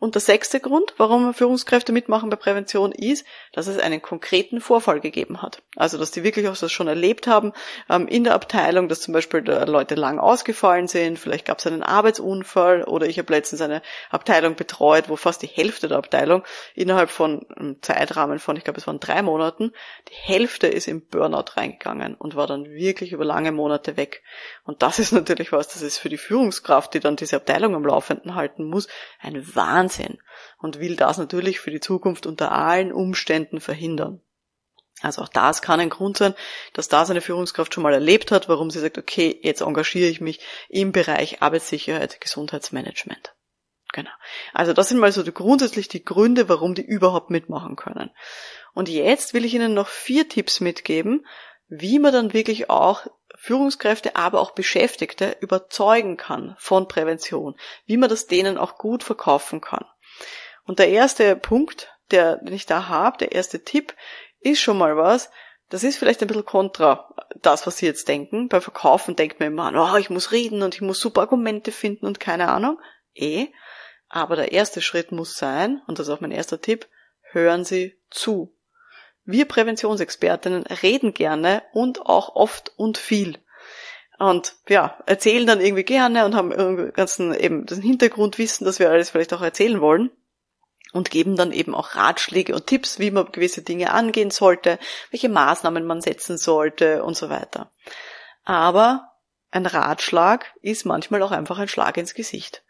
Und 0.00 0.14
der 0.14 0.22
sechste 0.22 0.60
Grund, 0.60 0.94
warum 0.96 1.34
Führungskräfte 1.34 1.92
mitmachen 1.92 2.30
bei 2.30 2.36
Prävention, 2.36 2.90
ist, 2.90 3.26
dass 3.52 3.66
es 3.66 3.78
einen 3.78 4.00
konkreten 4.00 4.62
Vorfall 4.62 4.98
gegeben 4.98 5.42
hat. 5.42 5.62
Also, 5.76 5.98
dass 5.98 6.10
die 6.10 6.24
wirklich 6.24 6.48
auch 6.48 6.56
das 6.56 6.72
schon 6.72 6.88
erlebt 6.88 7.26
haben 7.26 7.52
ähm, 7.90 8.08
in 8.08 8.24
der 8.24 8.32
Abteilung, 8.32 8.88
dass 8.88 9.02
zum 9.02 9.12
Beispiel 9.12 9.40
Leute 9.40 9.96
lang 9.96 10.18
ausgefallen 10.18 10.88
sind, 10.88 11.18
vielleicht 11.18 11.44
gab 11.44 11.58
es 11.58 11.66
einen 11.66 11.82
Arbeitsunfall 11.82 12.84
oder 12.84 13.06
ich 13.06 13.18
habe 13.18 13.30
letztens 13.30 13.60
eine 13.60 13.82
Abteilung 14.08 14.54
betreut, 14.54 15.10
wo 15.10 15.16
fast 15.16 15.42
die 15.42 15.48
Hälfte 15.48 15.86
der 15.86 15.98
Abteilung 15.98 16.44
innerhalb 16.74 17.10
von 17.10 17.46
einem 17.50 17.82
Zeitrahmen 17.82 18.38
von, 18.38 18.56
ich 18.56 18.64
glaube, 18.64 18.80
es 18.80 18.86
waren 18.86 19.00
drei 19.00 19.20
Monaten, 19.20 19.72
die 20.08 20.14
Hälfte 20.14 20.66
ist 20.66 20.88
im 20.88 21.02
Burnout 21.02 21.56
reingegangen 21.58 22.14
und 22.14 22.36
war 22.36 22.46
dann 22.46 22.64
wirklich 22.64 23.12
über 23.12 23.26
lange 23.26 23.52
Monate 23.52 23.98
weg. 23.98 24.22
Und 24.64 24.82
das 24.82 24.98
ist 24.98 25.12
natürlich 25.12 25.52
was, 25.52 25.68
das 25.68 25.82
ist 25.82 25.98
für 25.98 26.08
die 26.08 26.16
Führungskraft, 26.16 26.94
die 26.94 27.00
dann 27.00 27.16
diese 27.16 27.36
Abteilung 27.36 27.74
am 27.74 27.84
Laufenden 27.84 28.34
halten 28.34 28.64
muss, 28.64 28.88
ein 29.20 29.54
Wahnsinn 29.54 29.89
und 30.58 30.78
will 30.78 30.96
das 30.96 31.18
natürlich 31.18 31.60
für 31.60 31.70
die 31.70 31.80
Zukunft 31.80 32.26
unter 32.26 32.52
allen 32.52 32.92
Umständen 32.92 33.60
verhindern. 33.60 34.20
Also 35.02 35.22
auch 35.22 35.28
das 35.28 35.62
kann 35.62 35.80
ein 35.80 35.88
Grund 35.88 36.18
sein, 36.18 36.34
dass 36.72 36.88
das 36.88 37.10
eine 37.10 37.20
Führungskraft 37.20 37.72
schon 37.72 37.82
mal 37.82 37.94
erlebt 37.94 38.30
hat, 38.30 38.48
warum 38.48 38.70
sie 38.70 38.80
sagt, 38.80 38.98
okay, 38.98 39.38
jetzt 39.42 39.62
engagiere 39.62 40.08
ich 40.08 40.20
mich 40.20 40.40
im 40.68 40.92
Bereich 40.92 41.42
Arbeitssicherheit, 41.42 42.20
Gesundheitsmanagement. 42.20 43.34
Genau. 43.92 44.10
Also 44.52 44.72
das 44.72 44.88
sind 44.88 44.98
mal 44.98 45.10
so 45.10 45.22
die, 45.22 45.32
grundsätzlich 45.32 45.88
die 45.88 46.04
Gründe, 46.04 46.48
warum 46.48 46.74
die 46.74 46.84
überhaupt 46.84 47.30
mitmachen 47.30 47.76
können. 47.76 48.10
Und 48.72 48.88
jetzt 48.88 49.34
will 49.34 49.44
ich 49.44 49.54
Ihnen 49.54 49.74
noch 49.74 49.88
vier 49.88 50.28
Tipps 50.28 50.60
mitgeben, 50.60 51.26
wie 51.68 51.98
man 51.98 52.12
dann 52.12 52.32
wirklich 52.32 52.70
auch 52.70 53.06
Führungskräfte, 53.42 54.16
aber 54.16 54.38
auch 54.40 54.50
Beschäftigte 54.50 55.36
überzeugen 55.40 56.18
kann 56.18 56.56
von 56.58 56.88
Prävention, 56.88 57.56
wie 57.86 57.96
man 57.96 58.10
das 58.10 58.26
denen 58.26 58.58
auch 58.58 58.76
gut 58.76 59.02
verkaufen 59.02 59.62
kann. 59.62 59.86
Und 60.64 60.78
der 60.78 60.90
erste 60.90 61.36
Punkt, 61.36 61.88
der, 62.10 62.36
den 62.36 62.52
ich 62.52 62.66
da 62.66 62.88
habe, 62.88 63.16
der 63.16 63.32
erste 63.32 63.64
Tipp, 63.64 63.94
ist 64.40 64.60
schon 64.60 64.76
mal 64.76 64.96
was, 64.98 65.30
das 65.70 65.84
ist 65.84 65.96
vielleicht 65.96 66.20
ein 66.20 66.28
bisschen 66.28 66.44
kontra 66.44 67.14
das, 67.40 67.66
was 67.66 67.78
Sie 67.78 67.86
jetzt 67.86 68.08
denken. 68.08 68.48
Bei 68.48 68.60
Verkaufen 68.60 69.16
denkt 69.16 69.40
man 69.40 69.48
immer, 69.48 69.72
oh, 69.74 69.96
ich 69.96 70.10
muss 70.10 70.32
reden 70.32 70.62
und 70.62 70.74
ich 70.74 70.82
muss 70.82 71.00
super 71.00 71.22
Argumente 71.22 71.72
finden 71.72 72.04
und 72.06 72.20
keine 72.20 72.48
Ahnung. 72.48 72.78
Eh. 73.14 73.46
Aber 74.08 74.36
der 74.36 74.52
erste 74.52 74.82
Schritt 74.82 75.12
muss 75.12 75.36
sein, 75.36 75.80
und 75.86 75.98
das 75.98 76.08
ist 76.08 76.12
auch 76.12 76.20
mein 76.20 76.32
erster 76.32 76.60
Tipp, 76.60 76.88
hören 77.30 77.64
Sie 77.64 77.96
zu. 78.10 78.54
Wir 79.24 79.46
Präventionsexpertinnen 79.46 80.64
reden 80.64 81.14
gerne 81.14 81.62
und 81.72 82.06
auch 82.06 82.34
oft 82.34 82.72
und 82.76 82.98
viel. 82.98 83.38
Und 84.18 84.56
ja, 84.68 84.98
erzählen 85.06 85.46
dann 85.46 85.60
irgendwie 85.60 85.84
gerne 85.84 86.24
und 86.26 86.34
haben 86.34 86.52
irgendwie 86.52 86.92
ganzen 86.92 87.34
eben 87.34 87.64
das 87.64 87.78
Hintergrundwissen, 87.78 88.66
dass 88.66 88.78
wir 88.78 88.90
alles 88.90 89.10
vielleicht 89.10 89.32
auch 89.32 89.40
erzählen 89.40 89.80
wollen 89.80 90.10
und 90.92 91.10
geben 91.10 91.36
dann 91.36 91.52
eben 91.52 91.74
auch 91.74 91.94
Ratschläge 91.94 92.54
und 92.54 92.66
Tipps, 92.66 92.98
wie 92.98 93.10
man 93.10 93.32
gewisse 93.32 93.62
Dinge 93.62 93.92
angehen 93.92 94.30
sollte, 94.30 94.78
welche 95.10 95.28
Maßnahmen 95.28 95.86
man 95.86 96.00
setzen 96.00 96.36
sollte 96.36 97.02
und 97.02 97.16
so 97.16 97.30
weiter. 97.30 97.70
Aber 98.44 99.12
ein 99.50 99.66
Ratschlag 99.66 100.46
ist 100.60 100.84
manchmal 100.84 101.22
auch 101.22 101.32
einfach 101.32 101.58
ein 101.58 101.68
Schlag 101.68 101.96
ins 101.96 102.14
Gesicht. 102.14 102.62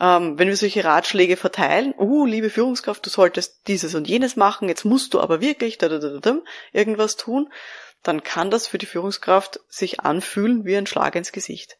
Ähm, 0.00 0.38
wenn 0.38 0.48
wir 0.48 0.56
solche 0.56 0.84
Ratschläge 0.84 1.36
verteilen, 1.36 1.94
uh, 1.98 2.24
liebe 2.24 2.48
Führungskraft, 2.48 3.04
du 3.04 3.10
solltest 3.10 3.68
dieses 3.68 3.94
und 3.94 4.08
jenes 4.08 4.34
machen, 4.34 4.68
jetzt 4.68 4.84
musst 4.84 5.12
du 5.12 5.20
aber 5.20 5.40
wirklich 5.40 5.76
da, 5.76 5.88
da, 5.88 5.98
da, 5.98 6.18
da, 6.18 6.38
irgendwas 6.72 7.16
tun, 7.16 7.52
dann 8.02 8.22
kann 8.22 8.50
das 8.50 8.66
für 8.66 8.78
die 8.78 8.86
Führungskraft 8.86 9.60
sich 9.68 10.00
anfühlen 10.00 10.64
wie 10.64 10.76
ein 10.76 10.86
Schlag 10.86 11.14
ins 11.16 11.32
Gesicht. 11.32 11.76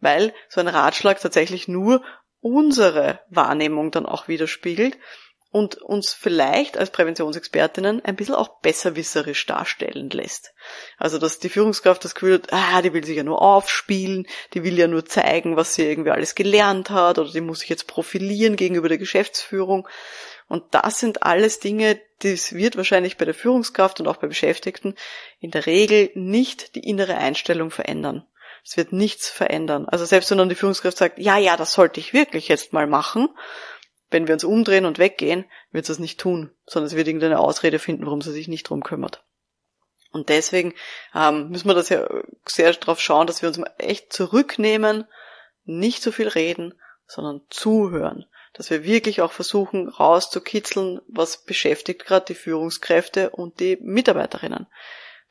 Weil 0.00 0.32
so 0.48 0.60
ein 0.60 0.68
Ratschlag 0.68 1.20
tatsächlich 1.20 1.66
nur 1.66 2.04
unsere 2.40 3.20
Wahrnehmung 3.28 3.90
dann 3.90 4.06
auch 4.06 4.28
widerspiegelt 4.28 4.96
und 5.54 5.80
uns 5.80 6.12
vielleicht 6.12 6.76
als 6.76 6.90
Präventionsexpertinnen 6.90 8.04
ein 8.04 8.16
bisschen 8.16 8.34
auch 8.34 8.60
besserwisserisch 8.60 9.46
darstellen 9.46 10.10
lässt. 10.10 10.52
Also, 10.98 11.18
dass 11.18 11.38
die 11.38 11.48
Führungskraft 11.48 12.04
das 12.04 12.16
Gefühl 12.16 12.34
hat, 12.34 12.52
ah, 12.52 12.82
die 12.82 12.92
will 12.92 13.04
sich 13.04 13.16
ja 13.16 13.22
nur 13.22 13.40
aufspielen, 13.40 14.26
die 14.52 14.64
will 14.64 14.76
ja 14.76 14.88
nur 14.88 15.04
zeigen, 15.04 15.54
was 15.54 15.74
sie 15.74 15.88
irgendwie 15.88 16.10
alles 16.10 16.34
gelernt 16.34 16.90
hat, 16.90 17.20
oder 17.20 17.30
die 17.30 17.40
muss 17.40 17.60
sich 17.60 17.68
jetzt 17.68 17.86
profilieren 17.86 18.56
gegenüber 18.56 18.88
der 18.88 18.98
Geschäftsführung. 18.98 19.86
Und 20.48 20.64
das 20.72 20.98
sind 20.98 21.22
alles 21.22 21.60
Dinge, 21.60 22.00
das 22.18 22.54
wird 22.54 22.76
wahrscheinlich 22.76 23.16
bei 23.16 23.24
der 23.24 23.32
Führungskraft 23.32 24.00
und 24.00 24.08
auch 24.08 24.16
bei 24.16 24.26
Beschäftigten 24.26 24.96
in 25.38 25.52
der 25.52 25.66
Regel 25.66 26.10
nicht 26.14 26.74
die 26.74 26.88
innere 26.88 27.16
Einstellung 27.16 27.70
verändern. 27.70 28.26
Es 28.66 28.76
wird 28.78 28.92
nichts 28.92 29.28
verändern. 29.28 29.86
Also 29.88 30.06
selbst 30.06 30.30
wenn 30.30 30.38
dann 30.38 30.48
die 30.48 30.54
Führungskraft 30.54 30.96
sagt, 30.96 31.18
ja, 31.18 31.36
ja, 31.36 31.56
das 31.56 31.74
sollte 31.74 32.00
ich 32.00 32.12
wirklich 32.12 32.48
jetzt 32.48 32.72
mal 32.72 32.86
machen, 32.86 33.28
wenn 34.10 34.26
wir 34.26 34.34
uns 34.34 34.44
umdrehen 34.44 34.86
und 34.86 34.98
weggehen, 34.98 35.44
wird 35.72 35.86
sie 35.86 35.92
es 35.92 35.98
nicht 35.98 36.20
tun, 36.20 36.50
sondern 36.66 36.88
sie 36.88 36.96
wird 36.96 37.08
irgendeine 37.08 37.38
Ausrede 37.38 37.78
finden, 37.78 38.06
warum 38.06 38.22
sie 38.22 38.32
sich 38.32 38.48
nicht 38.48 38.64
drum 38.64 38.82
kümmert. 38.82 39.24
Und 40.12 40.28
deswegen 40.28 40.74
ähm, 41.14 41.48
müssen 41.50 41.68
wir 41.68 41.74
das 41.74 41.88
ja 41.88 42.08
sehr 42.46 42.72
darauf 42.72 43.00
schauen, 43.00 43.26
dass 43.26 43.42
wir 43.42 43.48
uns 43.48 43.60
echt 43.78 44.12
zurücknehmen, 44.12 45.06
nicht 45.64 46.02
so 46.02 46.12
viel 46.12 46.28
reden, 46.28 46.74
sondern 47.06 47.42
zuhören. 47.50 48.26
Dass 48.52 48.70
wir 48.70 48.84
wirklich 48.84 49.22
auch 49.22 49.32
versuchen, 49.32 49.88
rauszukitzeln, 49.88 51.00
was 51.08 51.44
beschäftigt 51.44 52.04
gerade 52.06 52.26
die 52.26 52.36
Führungskräfte 52.36 53.30
und 53.30 53.58
die 53.58 53.76
Mitarbeiterinnen 53.80 54.68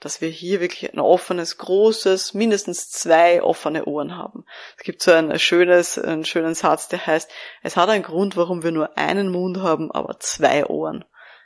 dass 0.04 0.22
wir 0.22 0.30
hier 0.30 0.60
wirklich 0.60 0.94
ein 0.94 1.00
offenes, 1.00 1.58
großes, 1.58 2.34
mindestens 2.34 2.90
zwei 2.90 3.42
offene 3.42 3.86
Ohren 3.86 4.18
haben. 4.18 4.46
Es 4.78 4.84
gibt 4.84 5.02
so 5.02 5.12
ein 5.12 5.38
schönes, 5.40 5.98
einen 5.98 6.26
schönen 6.26 6.56
Satz, 6.56 6.88
der 6.90 7.06
heißt, 7.06 7.32
es 7.62 7.78
hat 7.78 7.90
einen 7.90 8.04
Grund, 8.04 8.36
warum 8.36 8.64
wir 8.64 8.72
nur 8.72 8.98
einen 8.98 9.30
Mund 9.30 9.58
haben, 9.58 9.92
aber 9.92 10.20
zwei 10.20 10.66
Ohren. 10.66 11.06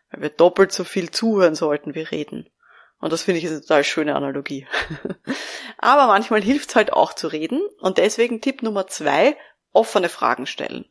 Weil 0.09 0.21
wir 0.21 0.29
doppelt 0.29 0.71
so 0.71 0.83
viel 0.83 1.11
zuhören 1.11 1.55
sollten 1.55 1.93
wie 1.93 2.01
reden. 2.01 2.49
Und 2.99 3.13
das 3.13 3.23
finde 3.23 3.39
ich 3.39 3.47
eine 3.47 3.61
total 3.61 3.83
schöne 3.83 4.15
Analogie. 4.15 4.67
aber 5.77 6.07
manchmal 6.07 6.41
hilft 6.41 6.69
es 6.69 6.75
halt 6.75 6.93
auch 6.93 7.13
zu 7.13 7.27
reden. 7.27 7.61
Und 7.79 7.99
deswegen 7.99 8.41
Tipp 8.41 8.63
Nummer 8.63 8.87
zwei, 8.87 9.37
offene 9.77 10.09
Fragen 10.09 10.47
stellen. 10.47 10.85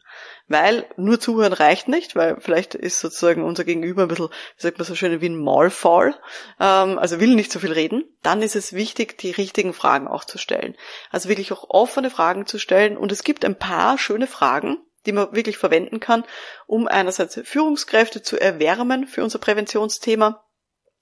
Weil 0.46 0.86
nur 0.96 1.18
zuhören 1.18 1.52
reicht 1.52 1.88
nicht, 1.88 2.14
weil 2.14 2.40
vielleicht 2.40 2.76
ist 2.76 3.00
sozusagen 3.00 3.42
unser 3.42 3.64
Gegenüber 3.64 4.02
ein 4.02 4.08
bisschen, 4.08 4.28
wie 4.28 4.62
sagt 4.62 4.78
man 4.78 4.86
so 4.86 4.94
schön, 4.94 5.20
wie 5.20 5.28
ein 5.28 5.36
Maulfaul, 5.36 6.14
ähm, 6.60 6.98
also 6.98 7.18
will 7.18 7.34
nicht 7.34 7.50
so 7.50 7.58
viel 7.58 7.72
reden. 7.72 8.04
Dann 8.22 8.42
ist 8.42 8.54
es 8.54 8.72
wichtig, 8.72 9.18
die 9.18 9.32
richtigen 9.32 9.74
Fragen 9.74 10.06
auch 10.06 10.24
zu 10.24 10.38
stellen. 10.38 10.76
Also 11.10 11.28
wirklich 11.28 11.52
auch 11.52 11.68
offene 11.68 12.10
Fragen 12.10 12.46
zu 12.46 12.60
stellen. 12.60 12.96
Und 12.96 13.10
es 13.10 13.24
gibt 13.24 13.44
ein 13.44 13.58
paar 13.58 13.98
schöne 13.98 14.28
Fragen, 14.28 14.78
die 15.04 15.12
man 15.12 15.34
wirklich 15.34 15.58
verwenden 15.58 15.98
kann, 15.98 16.24
um 16.66 16.86
einerseits 16.86 17.40
Führungskräfte 17.44 18.22
zu 18.22 18.40
erwärmen 18.40 19.08
für 19.08 19.24
unser 19.24 19.40
Präventionsthema 19.40 20.46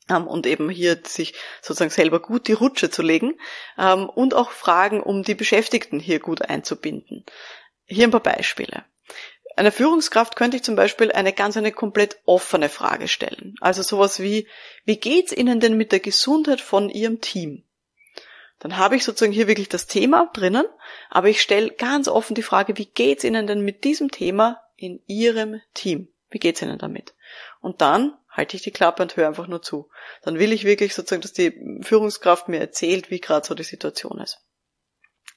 ähm, 0.09 0.27
und 0.27 0.47
eben 0.47 0.69
hier 0.71 1.01
sich 1.05 1.35
sozusagen 1.63 1.91
selber 1.91 2.21
gut 2.21 2.49
die 2.49 2.53
Rutsche 2.53 2.91
zu 2.91 3.03
legen 3.03 3.35
ähm, 3.79 4.09
und 4.09 4.35
auch 4.35 4.51
Fragen, 4.51 5.03
um 5.03 5.23
die 5.23 5.35
Beschäftigten 5.35 5.99
hier 5.99 6.21
gut 6.21 6.43
einzubinden. 6.43 7.25
Hier 7.87 8.07
ein 8.07 8.11
paar 8.11 8.21
Beispiele. 8.21 8.85
Einer 9.57 9.73
Führungskraft 9.73 10.35
könnte 10.35 10.57
ich 10.57 10.65
zum 10.65 10.75
Beispiel 10.75 11.13
eine 11.13 11.33
ganz 11.33 11.57
eine 11.57 11.71
komplett 11.71 12.19
offene 12.25 12.69
Frage 12.69 13.07
stellen. 13.07 13.55
Also 13.61 13.83
sowas 13.83 14.21
wie, 14.21 14.49
wie 14.85 14.97
geht's 14.97 15.33
Ihnen 15.33 15.61
denn 15.61 15.77
mit 15.77 15.93
der 15.93 16.01
Gesundheit 16.01 16.61
von 16.61 16.91
Ihrem 16.91 17.21
Team? 17.21 17.63
Dann 18.59 18.79
habe 18.79 18.97
ich 18.97 19.05
sozusagen 19.05 19.33
hier 19.33 19.47
wirklich 19.47 19.69
das 19.69 19.87
Thema 19.87 20.31
drinnen, 20.33 20.65
aber 21.11 21.29
ich 21.29 21.41
stelle 21.41 21.71
ganz 21.71 22.09
offen 22.09 22.35
die 22.35 22.43
Frage, 22.43 22.77
wie 22.79 22.87
geht's 22.87 23.23
Ihnen 23.23 23.47
denn 23.47 23.61
mit 23.61 23.85
diesem 23.85 24.11
Thema 24.11 24.61
in 24.77 25.01
Ihrem 25.07 25.61
Team? 25.75 26.09
Wie 26.31 26.39
geht's 26.39 26.63
Ihnen 26.63 26.79
damit? 26.79 27.15
Und 27.61 27.81
dann 27.81 28.17
halte 28.31 28.57
ich 28.57 28.63
die 28.63 28.73
Klappe 28.73 29.03
und 29.03 29.17
höre 29.17 29.29
einfach 29.29 29.47
nur 29.47 29.63
zu. 29.63 29.89
Dann 30.23 30.39
will 30.39 30.53
ich 30.53 30.65
wirklich 30.65 30.95
sozusagen, 30.95 31.23
dass 31.23 31.33
die 31.33 31.79
Führungskraft 31.83 32.49
mir 32.49 32.59
erzählt, 32.59 33.11
wie 33.11 33.21
gerade 33.21 33.47
so 33.47 33.55
die 33.55 33.63
Situation 33.63 34.19
ist 34.19 34.44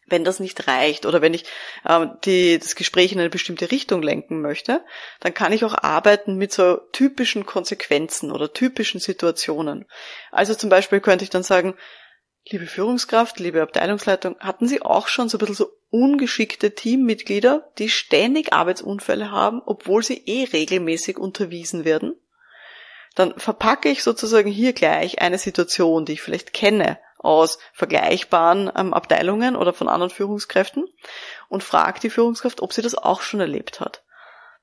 wenn 0.08 0.24
das 0.24 0.40
nicht 0.40 0.68
reicht 0.68 1.06
oder 1.06 1.22
wenn 1.22 1.34
ich 1.34 1.44
äh, 1.84 2.08
die, 2.26 2.58
das 2.58 2.76
Gespräch 2.76 3.12
in 3.12 3.20
eine 3.20 3.30
bestimmte 3.30 3.72
Richtung 3.72 4.02
lenken 4.02 4.42
möchte, 4.42 4.84
dann 5.20 5.34
kann 5.34 5.54
ich 5.54 5.64
auch 5.64 5.76
arbeiten 5.76 6.38
mit 6.38 6.52
so 6.52 6.78
typischen 6.92 7.46
Konsequenzen 7.46 8.32
oder 8.32 8.52
typischen 8.52 9.00
Situationen. 9.00 9.86
Also 10.32 10.56
zum 10.56 10.70
Beispiel 10.70 11.02
könnte 11.02 11.24
ich 11.24 11.30
dann 11.30 11.44
sagen, 11.44 11.76
liebe 12.50 12.66
Führungskraft, 12.66 13.40
liebe 13.40 13.62
Abteilungsleitung, 13.62 14.38
hatten 14.40 14.68
Sie 14.68 14.82
auch 14.82 15.08
schon 15.08 15.30
so 15.30 15.38
ein 15.38 15.40
bisschen 15.40 15.56
so 15.56 15.72
ungeschickte 15.90 16.74
Teammitglieder, 16.74 17.72
die 17.78 17.90
ständig 17.90 18.54
Arbeitsunfälle 18.54 19.32
haben, 19.32 19.62
obwohl 19.66 20.04
sie 20.04 20.24
eh 20.26 20.46
regelmäßig 20.46 21.18
unterwiesen 21.18 21.86
werden? 21.86 22.16
Dann 23.16 23.38
verpacke 23.38 23.90
ich 23.90 24.04
sozusagen 24.04 24.52
hier 24.52 24.74
gleich 24.74 25.20
eine 25.20 25.38
Situation, 25.38 26.06
die 26.06 26.14
ich 26.14 26.22
vielleicht 26.22 26.54
kenne 26.54 27.00
aus 27.18 27.60
vergleichbaren 27.74 28.72
ähm, 28.76 28.94
Abteilungen 28.94 29.56
oder 29.56 29.74
von 29.74 29.88
anderen 29.88 30.12
Führungskräften 30.12 30.86
und 31.50 31.64
fragt 31.64 32.04
die 32.04 32.10
Führungskraft, 32.10 32.62
ob 32.62 32.74
sie 32.74 32.82
das 32.82 32.96
auch 32.96 33.22
schon 33.22 33.40
erlebt 33.40 33.80
hat 33.80 34.04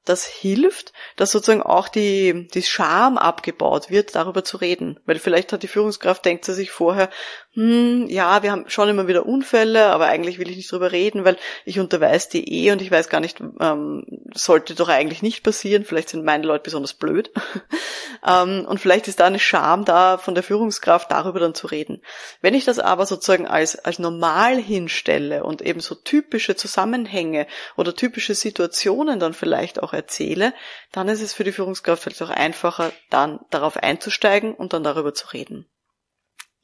das 0.05 0.27
hilft, 0.27 0.93
dass 1.17 1.31
sozusagen 1.31 1.63
auch 1.63 1.89
die, 1.89 2.47
die 2.53 2.63
Scham 2.63 3.17
abgebaut 3.17 3.91
wird, 3.91 4.15
darüber 4.15 4.45
zu 4.45 4.59
reden. 4.59 5.01
Weil 5.07 5.19
vielleicht 5.19 5.53
hat 5.53 5.63
die 5.63 5.69
Führungskraft, 5.69 6.25
denkt 6.25 6.45
sie 6.45 6.53
sich 6.53 6.71
vorher, 6.71 7.09
hm, 7.55 8.09
ja, 8.09 8.43
wir 8.43 8.51
haben 8.51 8.65
schon 8.69 8.89
immer 8.89 9.07
wieder 9.07 9.27
Unfälle, 9.27 9.87
aber 9.87 10.07
eigentlich 10.07 10.41
will 10.41 10.51
ich 10.51 10.57
nicht 10.57 10.73
drüber 10.73 10.91
reden, 10.91 11.25
weil 11.25 11.37
ich 11.65 11.79
unterweise 11.79 12.29
die 12.31 12.53
eh 12.53 12.73
und 12.73 12.83
ich 12.83 12.91
weiß 12.91 13.09
gar 13.09 13.21
nicht, 13.21 13.41
ähm, 13.61 14.05
sollte 14.35 14.75
doch 14.75 14.89
eigentlich 14.89 15.23
nicht 15.23 15.45
passieren. 15.45 15.85
Vielleicht 15.85 16.09
sind 16.09 16.25
meine 16.25 16.45
Leute 16.45 16.65
besonders 16.65 16.95
blöd. 16.95 17.31
ähm, 18.27 18.67
und 18.69 18.81
vielleicht 18.81 19.07
ist 19.07 19.21
da 19.21 19.27
eine 19.27 19.39
Scham 19.39 19.85
da 19.85 20.19
von 20.19 20.35
der 20.35 20.43
Führungskraft, 20.43 21.13
darüber 21.13 21.39
dann 21.39 21.55
zu 21.55 21.69
reden. 21.69 22.03
Wenn 22.41 22.55
ich 22.55 22.65
das 22.65 22.81
aber 22.81 23.07
sozusagen 23.07 23.47
als, 23.47 23.79
als 23.79 24.01
normal 24.01 24.57
hinstelle 24.57 25.45
und 25.45 25.63
eben 25.63 25.79
so 25.79 25.95
typische 25.95 26.57
Zusammenhänge 26.57 27.47
oder 27.77 27.95
typische 27.95 28.35
Situationen 28.35 29.21
dann 29.21 29.33
vielleicht 29.33 29.81
auch 29.81 29.93
erzähle, 29.93 30.55
dann 30.91 31.07
ist 31.07 31.23
es 31.23 31.33
für 31.33 31.45
die 31.45 31.53
Führungskraft 31.53 32.03
vielleicht 32.03 32.23
auch 32.23 32.31
einfacher, 32.31 32.91
dann 33.11 33.39
darauf 33.51 33.77
einzusteigen 33.77 34.55
und 34.55 34.73
dann 34.73 34.83
darüber 34.83 35.15
zu 35.15 35.29
reden. 35.29 35.69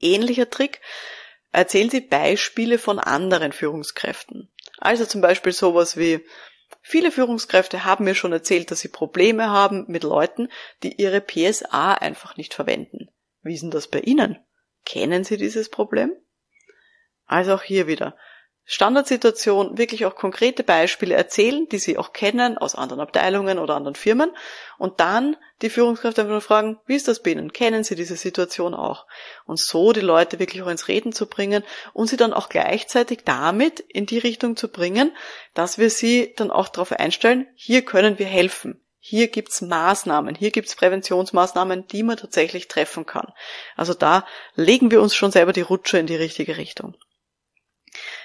Ähnlicher 0.01 0.51
Trick, 0.51 0.81
erzählen 1.53 1.91
Sie 1.91 2.01
Beispiele 2.01 2.79
von 2.79 2.99
anderen 2.99 3.53
Führungskräften. 3.53 4.51
Also 4.79 5.05
zum 5.05 5.21
Beispiel 5.21 5.53
sowas 5.53 5.97
wie, 5.97 6.25
viele 6.83 7.11
Führungskräfte 7.11 7.85
haben 7.85 8.05
mir 8.05 8.15
schon 8.15 8.33
erzählt, 8.33 8.71
dass 8.71 8.81
sie 8.81 8.89
Probleme 8.89 9.51
haben 9.51 9.85
mit 9.89 10.03
Leuten, 10.03 10.49
die 10.83 11.01
ihre 11.01 11.21
PSA 11.21 11.95
einfach 11.95 12.37
nicht 12.37 12.55
verwenden. 12.55 13.11
Wie 13.43 13.55
ist 13.55 13.63
denn 13.63 13.71
das 13.71 13.89
bei 13.89 14.01
Ihnen? 14.01 14.39
Kennen 14.85 15.25
Sie 15.25 15.37
dieses 15.37 15.69
Problem? 15.69 16.13
Also 17.27 17.55
auch 17.55 17.63
hier 17.63 17.87
wieder. 17.87 18.17
Standardsituation 18.73 19.79
wirklich 19.79 20.07
auch 20.07 20.15
konkrete 20.15 20.63
Beispiele 20.63 21.17
erzählen, 21.17 21.69
die 21.69 21.81
sie 21.81 21.99
auch 21.99 22.13
kennen 22.13 22.57
aus 22.57 22.77
anderen 22.77 23.01
Abteilungen 23.01 23.59
oder 23.59 23.75
anderen 23.75 23.97
Firmen 23.97 24.31
und 24.79 25.01
dann 25.01 25.37
die 25.61 25.71
Führungskräfte 25.71 26.21
einfach 26.21 26.31
nur 26.31 26.41
fragen, 26.41 26.79
wie 26.87 26.95
ist 26.95 27.09
das 27.09 27.21
bei 27.21 27.33
Ihnen? 27.33 27.53
Kennen 27.53 27.83
Sie 27.83 27.97
diese 27.97 28.15
Situation 28.15 28.75
auch? 28.75 29.09
Und 29.45 29.59
so 29.59 29.93
die 29.93 30.01
Leute 30.01 30.39
wirklich 30.39 30.63
auch 30.63 30.69
ins 30.69 30.87
Reden 30.87 31.13
zu 31.13 31.27
bringen 31.27 31.65
und 31.95 32.07
sie 32.07 32.17
dann 32.17 32.33
auch 32.33 32.49
gleichzeitig 32.49 33.25
damit 33.25 33.81
in 33.81 34.07
die 34.07 34.19
Richtung 34.19 34.55
zu 34.55 34.69
bringen, 34.69 35.11
dass 35.53 35.79
wir 35.79 35.91
sie 35.91 36.33
dann 36.37 36.53
auch 36.53 36.69
darauf 36.69 36.93
einstellen, 36.93 37.49
hier 37.57 37.85
können 37.85 38.21
wir 38.21 38.27
helfen. 38.27 38.81
Hier 39.01 39.27
gibt's 39.27 39.63
Maßnahmen, 39.63 40.37
hier 40.37 40.53
gibt's 40.53 40.77
Präventionsmaßnahmen, 40.77 41.89
die 41.89 42.05
man 42.05 42.19
tatsächlich 42.19 42.69
treffen 42.69 43.05
kann. 43.05 43.33
Also 43.75 43.95
da 43.95 44.25
legen 44.55 44.93
wir 44.93 45.03
uns 45.03 45.17
schon 45.17 45.33
selber 45.33 45.53
die 45.53 45.61
Rutsche 45.61 45.99
in 45.99 46.07
die 46.07 46.15
richtige 46.15 46.57
Richtung. 46.57 46.95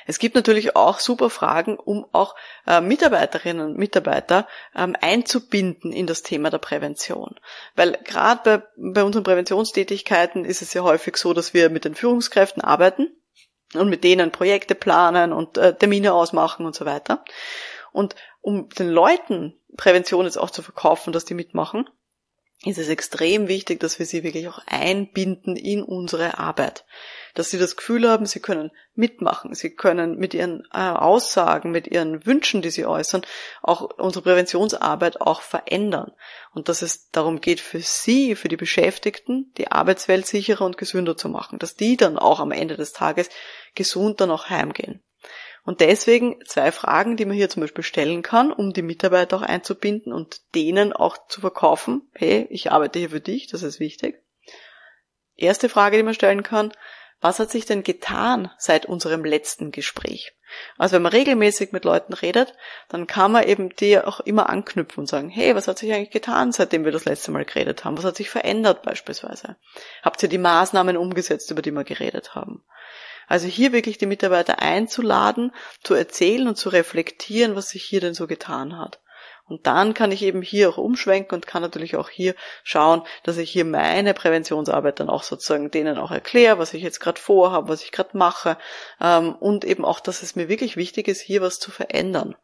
Es 0.05 0.19
gibt 0.19 0.35
natürlich 0.35 0.75
auch 0.75 0.99
super 0.99 1.29
Fragen, 1.29 1.77
um 1.77 2.05
auch 2.11 2.35
äh, 2.67 2.79
Mitarbeiterinnen 2.79 3.65
und 3.65 3.77
Mitarbeiter 3.77 4.47
ähm, 4.75 4.95
einzubinden 5.01 5.91
in 5.91 6.07
das 6.07 6.21
Thema 6.21 6.49
der 6.49 6.59
Prävention. 6.59 7.35
Weil 7.75 7.99
gerade 8.03 8.41
bei, 8.43 8.63
bei 8.93 9.03
unseren 9.03 9.23
Präventionstätigkeiten 9.23 10.45
ist 10.45 10.61
es 10.61 10.73
ja 10.73 10.83
häufig 10.83 11.17
so, 11.17 11.33
dass 11.33 11.53
wir 11.53 11.69
mit 11.69 11.85
den 11.85 11.95
Führungskräften 11.95 12.61
arbeiten 12.63 13.07
und 13.73 13.89
mit 13.89 14.03
denen 14.03 14.31
Projekte 14.31 14.75
planen 14.75 15.33
und 15.33 15.57
äh, 15.57 15.75
Termine 15.75 16.13
ausmachen 16.13 16.65
und 16.65 16.75
so 16.75 16.85
weiter. 16.85 17.25
Und 17.91 18.15
um 18.41 18.69
den 18.69 18.89
Leuten 18.89 19.59
Prävention 19.75 20.25
jetzt 20.25 20.37
auch 20.37 20.51
zu 20.51 20.61
verkaufen, 20.61 21.13
dass 21.13 21.25
die 21.25 21.33
mitmachen, 21.33 21.89
ist 22.63 22.77
es 22.77 22.89
extrem 22.89 23.47
wichtig, 23.47 23.79
dass 23.79 23.99
wir 23.99 24.05
sie 24.05 24.23
wirklich 24.23 24.47
auch 24.47 24.59
einbinden 24.67 25.55
in 25.55 25.83
unsere 25.83 26.37
Arbeit. 26.37 26.85
Dass 27.35 27.49
sie 27.49 27.59
das 27.59 27.75
Gefühl 27.75 28.09
haben, 28.09 28.25
sie 28.25 28.39
können 28.39 28.71
mitmachen, 28.95 29.53
sie 29.53 29.75
können 29.75 30.17
mit 30.17 30.33
ihren 30.33 30.67
äh, 30.73 30.79
Aussagen, 30.79 31.71
mit 31.71 31.85
ihren 31.87 32.25
Wünschen, 32.25 32.61
die 32.61 32.71
sie 32.71 32.85
äußern, 32.85 33.25
auch 33.61 33.81
unsere 33.97 34.23
Präventionsarbeit 34.23 35.21
auch 35.21 35.41
verändern. 35.41 36.13
Und 36.53 36.69
dass 36.69 36.81
es 36.81 37.11
darum 37.11 37.41
geht, 37.41 37.59
für 37.59 37.81
sie, 37.81 38.35
für 38.35 38.47
die 38.47 38.57
Beschäftigten, 38.57 39.53
die 39.57 39.71
Arbeitswelt 39.71 40.25
sicherer 40.25 40.65
und 40.65 40.77
gesünder 40.77 41.15
zu 41.15 41.29
machen. 41.29 41.59
Dass 41.59 41.75
die 41.75 41.97
dann 41.97 42.17
auch 42.17 42.39
am 42.39 42.51
Ende 42.51 42.77
des 42.77 42.93
Tages 42.93 43.29
gesund 43.75 44.21
dann 44.21 44.31
auch 44.31 44.49
heimgehen. 44.49 45.03
Und 45.65 45.81
deswegen 45.81 46.37
zwei 46.45 46.71
Fragen, 46.71 47.17
die 47.17 47.25
man 47.25 47.35
hier 47.35 47.49
zum 47.49 47.61
Beispiel 47.61 47.83
stellen 47.83 48.21
kann, 48.21 48.51
um 48.51 48.71
die 48.71 48.83
Mitarbeiter 48.83 49.37
auch 49.37 49.41
einzubinden 49.41 50.13
und 50.13 50.41
denen 50.53 50.93
auch 50.93 51.17
zu 51.27 51.41
verkaufen, 51.41 52.07
hey, 52.13 52.45
ich 52.51 52.71
arbeite 52.71 52.99
hier 52.99 53.09
für 53.09 53.19
dich, 53.19 53.47
das 53.47 53.63
ist 53.63 53.79
wichtig. 53.79 54.21
Erste 55.35 55.67
Frage, 55.67 55.97
die 55.97 56.03
man 56.03 56.13
stellen 56.13 56.43
kann, 56.43 56.71
was 57.25 57.39
hat 57.39 57.49
sich 57.49 57.65
denn 57.65 57.81
getan 57.81 58.51
seit 58.59 58.85
unserem 58.85 59.25
letzten 59.25 59.71
Gespräch? 59.71 60.33
Also 60.77 60.93
wenn 60.93 61.01
man 61.01 61.11
regelmäßig 61.11 61.71
mit 61.71 61.83
Leuten 61.83 62.13
redet, 62.13 62.53
dann 62.87 63.07
kann 63.07 63.31
man 63.31 63.45
eben 63.45 63.75
die 63.75 63.97
auch 63.97 64.19
immer 64.19 64.47
anknüpfen 64.47 64.99
und 65.01 65.07
sagen, 65.07 65.29
hey, 65.29 65.55
was 65.55 65.67
hat 65.67 65.79
sich 65.79 65.91
eigentlich 65.91 66.11
getan, 66.11 66.51
seitdem 66.51 66.85
wir 66.85 66.91
das 66.91 67.05
letzte 67.05 67.31
Mal 67.31 67.43
geredet 67.43 67.83
haben? 67.83 67.97
Was 67.97 68.05
hat 68.05 68.15
sich 68.15 68.29
verändert 68.29 68.83
beispielsweise? 68.83 69.55
Habt 70.03 70.21
ihr 70.21 70.29
die 70.29 70.37
Maßnahmen 70.37 70.97
umgesetzt, 70.97 71.49
über 71.49 71.63
die 71.63 71.71
wir 71.71 71.83
geredet 71.83 72.35
haben? 72.35 72.63
Also 73.27 73.47
hier 73.47 73.73
wirklich 73.73 73.97
die 73.97 74.05
Mitarbeiter 74.05 74.61
einzuladen, 74.61 75.51
zu 75.83 75.95
erzählen 75.95 76.47
und 76.47 76.57
zu 76.57 76.69
reflektieren, 76.69 77.55
was 77.55 77.69
sich 77.69 77.83
hier 77.83 78.01
denn 78.01 78.13
so 78.13 78.27
getan 78.27 78.77
hat. 78.77 79.01
Und 79.47 79.67
dann 79.67 79.93
kann 79.93 80.11
ich 80.11 80.23
eben 80.23 80.41
hier 80.41 80.69
auch 80.69 80.77
umschwenken 80.77 81.35
und 81.35 81.45
kann 81.45 81.61
natürlich 81.61 81.95
auch 81.95 82.09
hier 82.09 82.33
schauen, 82.63 83.03
dass 83.23 83.37
ich 83.37 83.51
hier 83.51 83.63
meine 83.63 84.15
Präventionsarbeit 84.15 84.99
dann 84.99 85.09
auch 85.09 85.21
sozusagen 85.21 85.69
denen 85.69 85.99
auch 85.99 86.09
erkläre, 86.09 86.57
was 86.57 86.73
ich 86.73 86.81
jetzt 86.81 86.99
gerade 86.99 87.21
vorhabe, 87.21 87.69
was 87.69 87.83
ich 87.83 87.91
gerade 87.91 88.17
mache 88.17 88.57
ähm, 88.99 89.35
und 89.35 89.63
eben 89.63 89.85
auch, 89.85 89.99
dass 89.99 90.23
es 90.23 90.35
mir 90.35 90.49
wirklich 90.49 90.77
wichtig 90.77 91.07
ist, 91.07 91.21
hier 91.21 91.41
was 91.41 91.59
zu 91.59 91.69
verändern. 91.69 92.35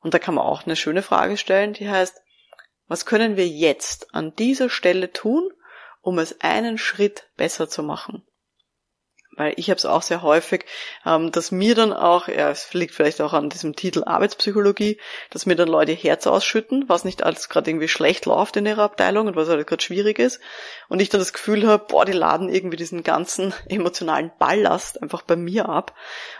Und 0.00 0.14
da 0.14 0.18
kann 0.18 0.34
man 0.34 0.46
auch 0.46 0.64
eine 0.64 0.74
schöne 0.74 1.02
Frage 1.02 1.36
stellen, 1.36 1.74
die 1.74 1.88
heißt, 1.88 2.22
was 2.88 3.04
können 3.04 3.36
wir 3.36 3.46
jetzt 3.46 4.14
an 4.14 4.34
dieser 4.34 4.70
Stelle 4.70 5.12
tun, 5.12 5.50
um 6.00 6.18
es 6.18 6.40
einen 6.40 6.78
Schritt 6.78 7.28
besser 7.36 7.68
zu 7.68 7.82
machen? 7.82 8.26
Weil 9.42 9.54
ich 9.56 9.70
habe 9.70 9.78
es 9.78 9.86
auch 9.86 10.02
sehr 10.02 10.22
häufig, 10.22 10.66
ähm, 11.04 11.32
dass 11.32 11.50
mir 11.50 11.74
dann 11.74 11.92
auch, 11.92 12.28
ja, 12.28 12.50
es 12.50 12.72
liegt 12.74 12.94
vielleicht 12.94 13.20
auch 13.20 13.32
an 13.32 13.50
diesem 13.50 13.74
Titel 13.74 14.04
Arbeitspsychologie, 14.04 15.00
dass 15.30 15.46
mir 15.46 15.56
dann 15.56 15.68
Leute 15.68 15.92
Herz 15.92 16.28
ausschütten, 16.28 16.88
was 16.88 17.04
nicht 17.04 17.24
alles 17.24 17.48
gerade 17.48 17.68
irgendwie 17.68 17.88
schlecht 17.88 18.26
läuft 18.26 18.56
in 18.56 18.66
ihrer 18.66 18.82
Abteilung 18.82 19.26
und 19.26 19.34
was 19.34 19.48
halt 19.48 19.66
gerade 19.66 19.82
schwierig 19.82 20.20
ist. 20.20 20.40
Und 20.88 21.02
ich 21.02 21.08
dann 21.08 21.20
das 21.20 21.32
Gefühl 21.32 21.66
habe, 21.66 21.86
boah, 21.88 22.04
die 22.04 22.12
laden 22.12 22.48
irgendwie 22.48 22.76
diesen 22.76 23.02
ganzen 23.02 23.52
emotionalen 23.68 24.30
Ballast 24.38 25.02
einfach 25.02 25.22
bei 25.22 25.34
mir 25.34 25.68
ab. 25.68 25.94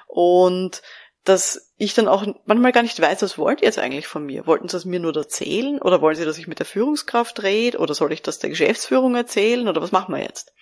Und 0.07 0.83
dass 1.25 1.73
ich 1.77 1.95
dann 1.95 2.09
auch 2.09 2.25
manchmal 2.47 2.73
gar 2.73 2.83
nicht 2.83 3.01
weiß, 3.01 3.23
was 3.23 3.39
wollt 3.39 3.63
ihr 3.63 3.67
jetzt 3.67 3.79
eigentlich 3.79 4.07
von 4.07 4.25
mir? 4.25 4.47
Wollten 4.47 4.69
sie 4.69 4.77
es 4.77 4.85
mir 4.85 5.01
nur 5.01 5.17
erzählen? 5.17 5.81
Oder 5.81 6.01
wollen 6.01 6.17
sie, 6.17 6.25
dass 6.25 6.39
ich 6.39 6.47
mit 6.47 6.61
der 6.61 6.67
Führungskraft 6.67 7.43
rede? 7.43 7.79
Oder 7.79 7.95
soll 7.95 8.13
ich 8.13 8.23
das 8.23 8.39
der 8.39 8.51
Geschäftsführung 8.51 9.17
erzählen? 9.17 9.67
Oder 9.67 9.83
was 9.83 9.93
machen 9.93 10.15
wir 10.15 10.23
jetzt? 10.23 10.53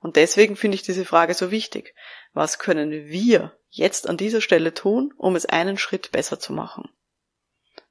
Und 0.00 0.16
deswegen 0.16 0.56
finde 0.56 0.76
ich 0.76 0.82
diese 0.82 1.04
Frage 1.04 1.34
so 1.34 1.50
wichtig. 1.50 1.94
Was 2.32 2.58
können 2.58 3.08
wir 3.08 3.58
jetzt 3.70 4.08
an 4.08 4.16
dieser 4.16 4.40
Stelle 4.40 4.72
tun, 4.72 5.12
um 5.16 5.34
es 5.36 5.46
einen 5.46 5.76
Schritt 5.76 6.12
besser 6.12 6.38
zu 6.38 6.52
machen? 6.52 6.88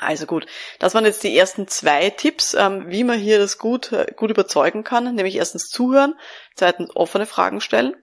Also 0.00 0.24
gut, 0.24 0.46
das 0.78 0.94
waren 0.94 1.04
jetzt 1.04 1.22
die 1.24 1.36
ersten 1.36 1.68
zwei 1.68 2.08
Tipps, 2.08 2.54
ähm, 2.54 2.86
wie 2.88 3.04
man 3.04 3.18
hier 3.18 3.38
das 3.38 3.58
gut, 3.58 3.92
äh, 3.92 4.06
gut 4.16 4.30
überzeugen 4.30 4.82
kann, 4.82 5.14
nämlich 5.14 5.36
erstens 5.36 5.68
zuhören, 5.68 6.14
zweitens 6.56 6.96
offene 6.96 7.26
Fragen 7.26 7.60
stellen. 7.60 7.94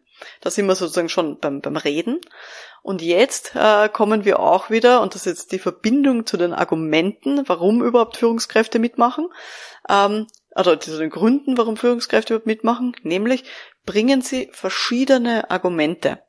Da 0.42 0.52
sind 0.52 0.68
wir 0.68 0.76
sozusagen 0.76 1.10
schon 1.10 1.40
beim, 1.40 1.62
beim 1.62 1.76
Reden. 1.76 2.22
Und 2.84 3.02
jetzt 3.02 3.56
äh, 3.56 3.90
kommen 3.90 4.26
wir 4.26 4.40
auch 4.40 4.70
wieder, 4.70 5.02
und 5.02 5.16
das 5.16 5.26
ist 5.26 5.40
jetzt 5.40 5.52
die 5.52 5.60
Verbindung 5.60 6.26
zu 6.26 6.38
den 6.38 6.54
Argumenten, 6.54 7.48
warum 7.48 7.84
überhaupt 7.84 8.18
Führungskräfte 8.18 8.78
mitmachen, 8.78 9.28
ähm, 9.90 10.28
oder 10.56 10.80
zu 10.80 10.98
den 10.98 11.10
Gründen, 11.10 11.58
warum 11.58 11.78
Führungskräfte 11.78 12.34
überhaupt 12.34 12.48
mitmachen, 12.48 12.96
nämlich 13.02 13.44
bringen 13.86 14.22
sie 14.22 14.50
verschiedene 14.52 15.50
Argumente 15.50 16.20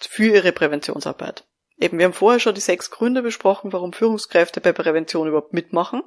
für 0.00 0.34
ihre 0.34 0.52
Präventionsarbeit. 0.52 1.44
Eben, 1.80 1.98
wir 1.98 2.04
haben 2.04 2.12
vorher 2.12 2.40
schon 2.40 2.54
die 2.54 2.60
sechs 2.60 2.90
Gründe 2.90 3.22
besprochen, 3.22 3.72
warum 3.72 3.94
Führungskräfte 3.94 4.60
bei 4.60 4.72
Prävention 4.72 5.26
überhaupt 5.26 5.54
mitmachen. 5.54 6.02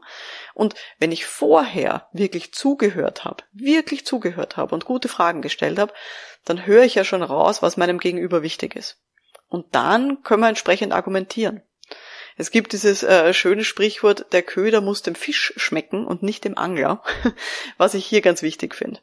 Und 0.54 0.76
wenn 1.00 1.12
ich 1.12 1.26
vorher 1.26 2.10
wirklich 2.14 2.54
zugehört 2.54 3.26
habe, 3.26 3.44
wirklich 3.54 4.06
zugehört 4.06 4.56
habe 4.56 4.76
und 4.76 4.86
gute 4.86 5.10
Fragen 5.10 5.42
gestellt 5.42 5.80
habe, 5.80 5.92
dann 6.46 6.68
höre 6.68 6.84
ich 6.84 6.94
ja 6.94 7.04
schon 7.04 7.24
raus, 7.24 7.64
was 7.64 7.76
meinem 7.76 7.98
Gegenüber 7.98 8.44
wichtig 8.44 8.76
ist. 8.76 9.02
Und 9.50 9.74
dann 9.74 10.22
können 10.22 10.42
wir 10.42 10.50
entsprechend 10.50 10.94
argumentieren. 10.94 11.64
Es 12.38 12.52
gibt 12.52 12.74
dieses 12.74 13.02
äh, 13.04 13.34
schöne 13.34 13.64
Sprichwort, 13.64 14.28
der 14.32 14.44
Köder 14.44 14.82
muss 14.82 15.02
dem 15.02 15.16
Fisch 15.16 15.54
schmecken 15.58 16.06
und 16.06 16.22
nicht 16.22 16.46
dem 16.46 16.58
Angler, 16.58 17.04
was 17.78 17.96
ich 17.96 18.06
hier 18.06 18.22
ganz 18.22 18.44
wichtig 18.44 18.76
finde. 18.76 19.00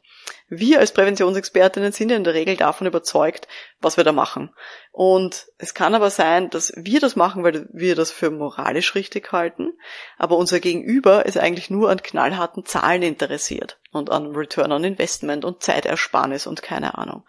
Wir 0.53 0.81
als 0.81 0.91
Präventionsexpertinnen 0.91 1.93
sind 1.93 2.11
ja 2.11 2.17
in 2.17 2.25
der 2.25 2.35
Regel 2.35 2.57
davon 2.57 2.89
überzeugt, 2.89 3.47
was 3.81 3.97
wir 3.97 4.03
da 4.03 4.11
machen. 4.11 4.53
Und 4.91 5.47
es 5.59 5.75
kann 5.75 5.95
aber 5.95 6.11
sein, 6.11 6.51
dass 6.51 6.73
wir 6.75 6.99
das 6.99 7.15
machen, 7.15 7.45
weil 7.45 7.69
wir 7.73 7.95
das 7.95 8.11
für 8.11 8.33
moralisch 8.33 8.97
richtig 8.97 9.31
halten, 9.31 9.73
aber 10.19 10.37
unser 10.37 10.59
Gegenüber 10.59 11.25
ist 11.25 11.39
eigentlich 11.39 11.71
nur 11.71 11.89
an 11.89 12.03
knallharten 12.03 12.67
Zahlen 12.67 13.03
interessiert 13.03 13.79
und 13.93 14.11
an 14.11 14.35
Return 14.35 14.73
on 14.73 14.83
Investment 14.83 15.45
und 15.45 15.63
Zeitersparnis 15.63 16.49
und 16.49 16.63
keine 16.63 16.99
Ahnung. 16.99 17.25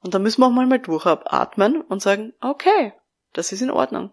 Und 0.00 0.14
da 0.14 0.18
müssen 0.18 0.40
wir 0.40 0.48
auch 0.48 0.50
mal 0.50 0.78
durchatmen 0.80 1.82
und 1.82 2.02
sagen, 2.02 2.32
okay, 2.40 2.92
das 3.32 3.52
ist 3.52 3.62
in 3.62 3.70
Ordnung. 3.70 4.10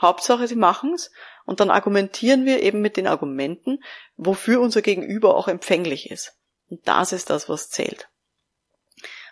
Hauptsache, 0.00 0.46
sie 0.46 0.54
machen's 0.54 1.10
und 1.44 1.58
dann 1.58 1.70
argumentieren 1.70 2.44
wir 2.44 2.62
eben 2.62 2.82
mit 2.82 2.96
den 2.96 3.08
Argumenten, 3.08 3.82
wofür 4.16 4.60
unser 4.60 4.80
Gegenüber 4.80 5.34
auch 5.34 5.48
empfänglich 5.48 6.08
ist. 6.08 6.39
Und 6.70 6.86
das 6.86 7.12
ist 7.12 7.28
das, 7.28 7.48
was 7.48 7.68
zählt. 7.68 8.08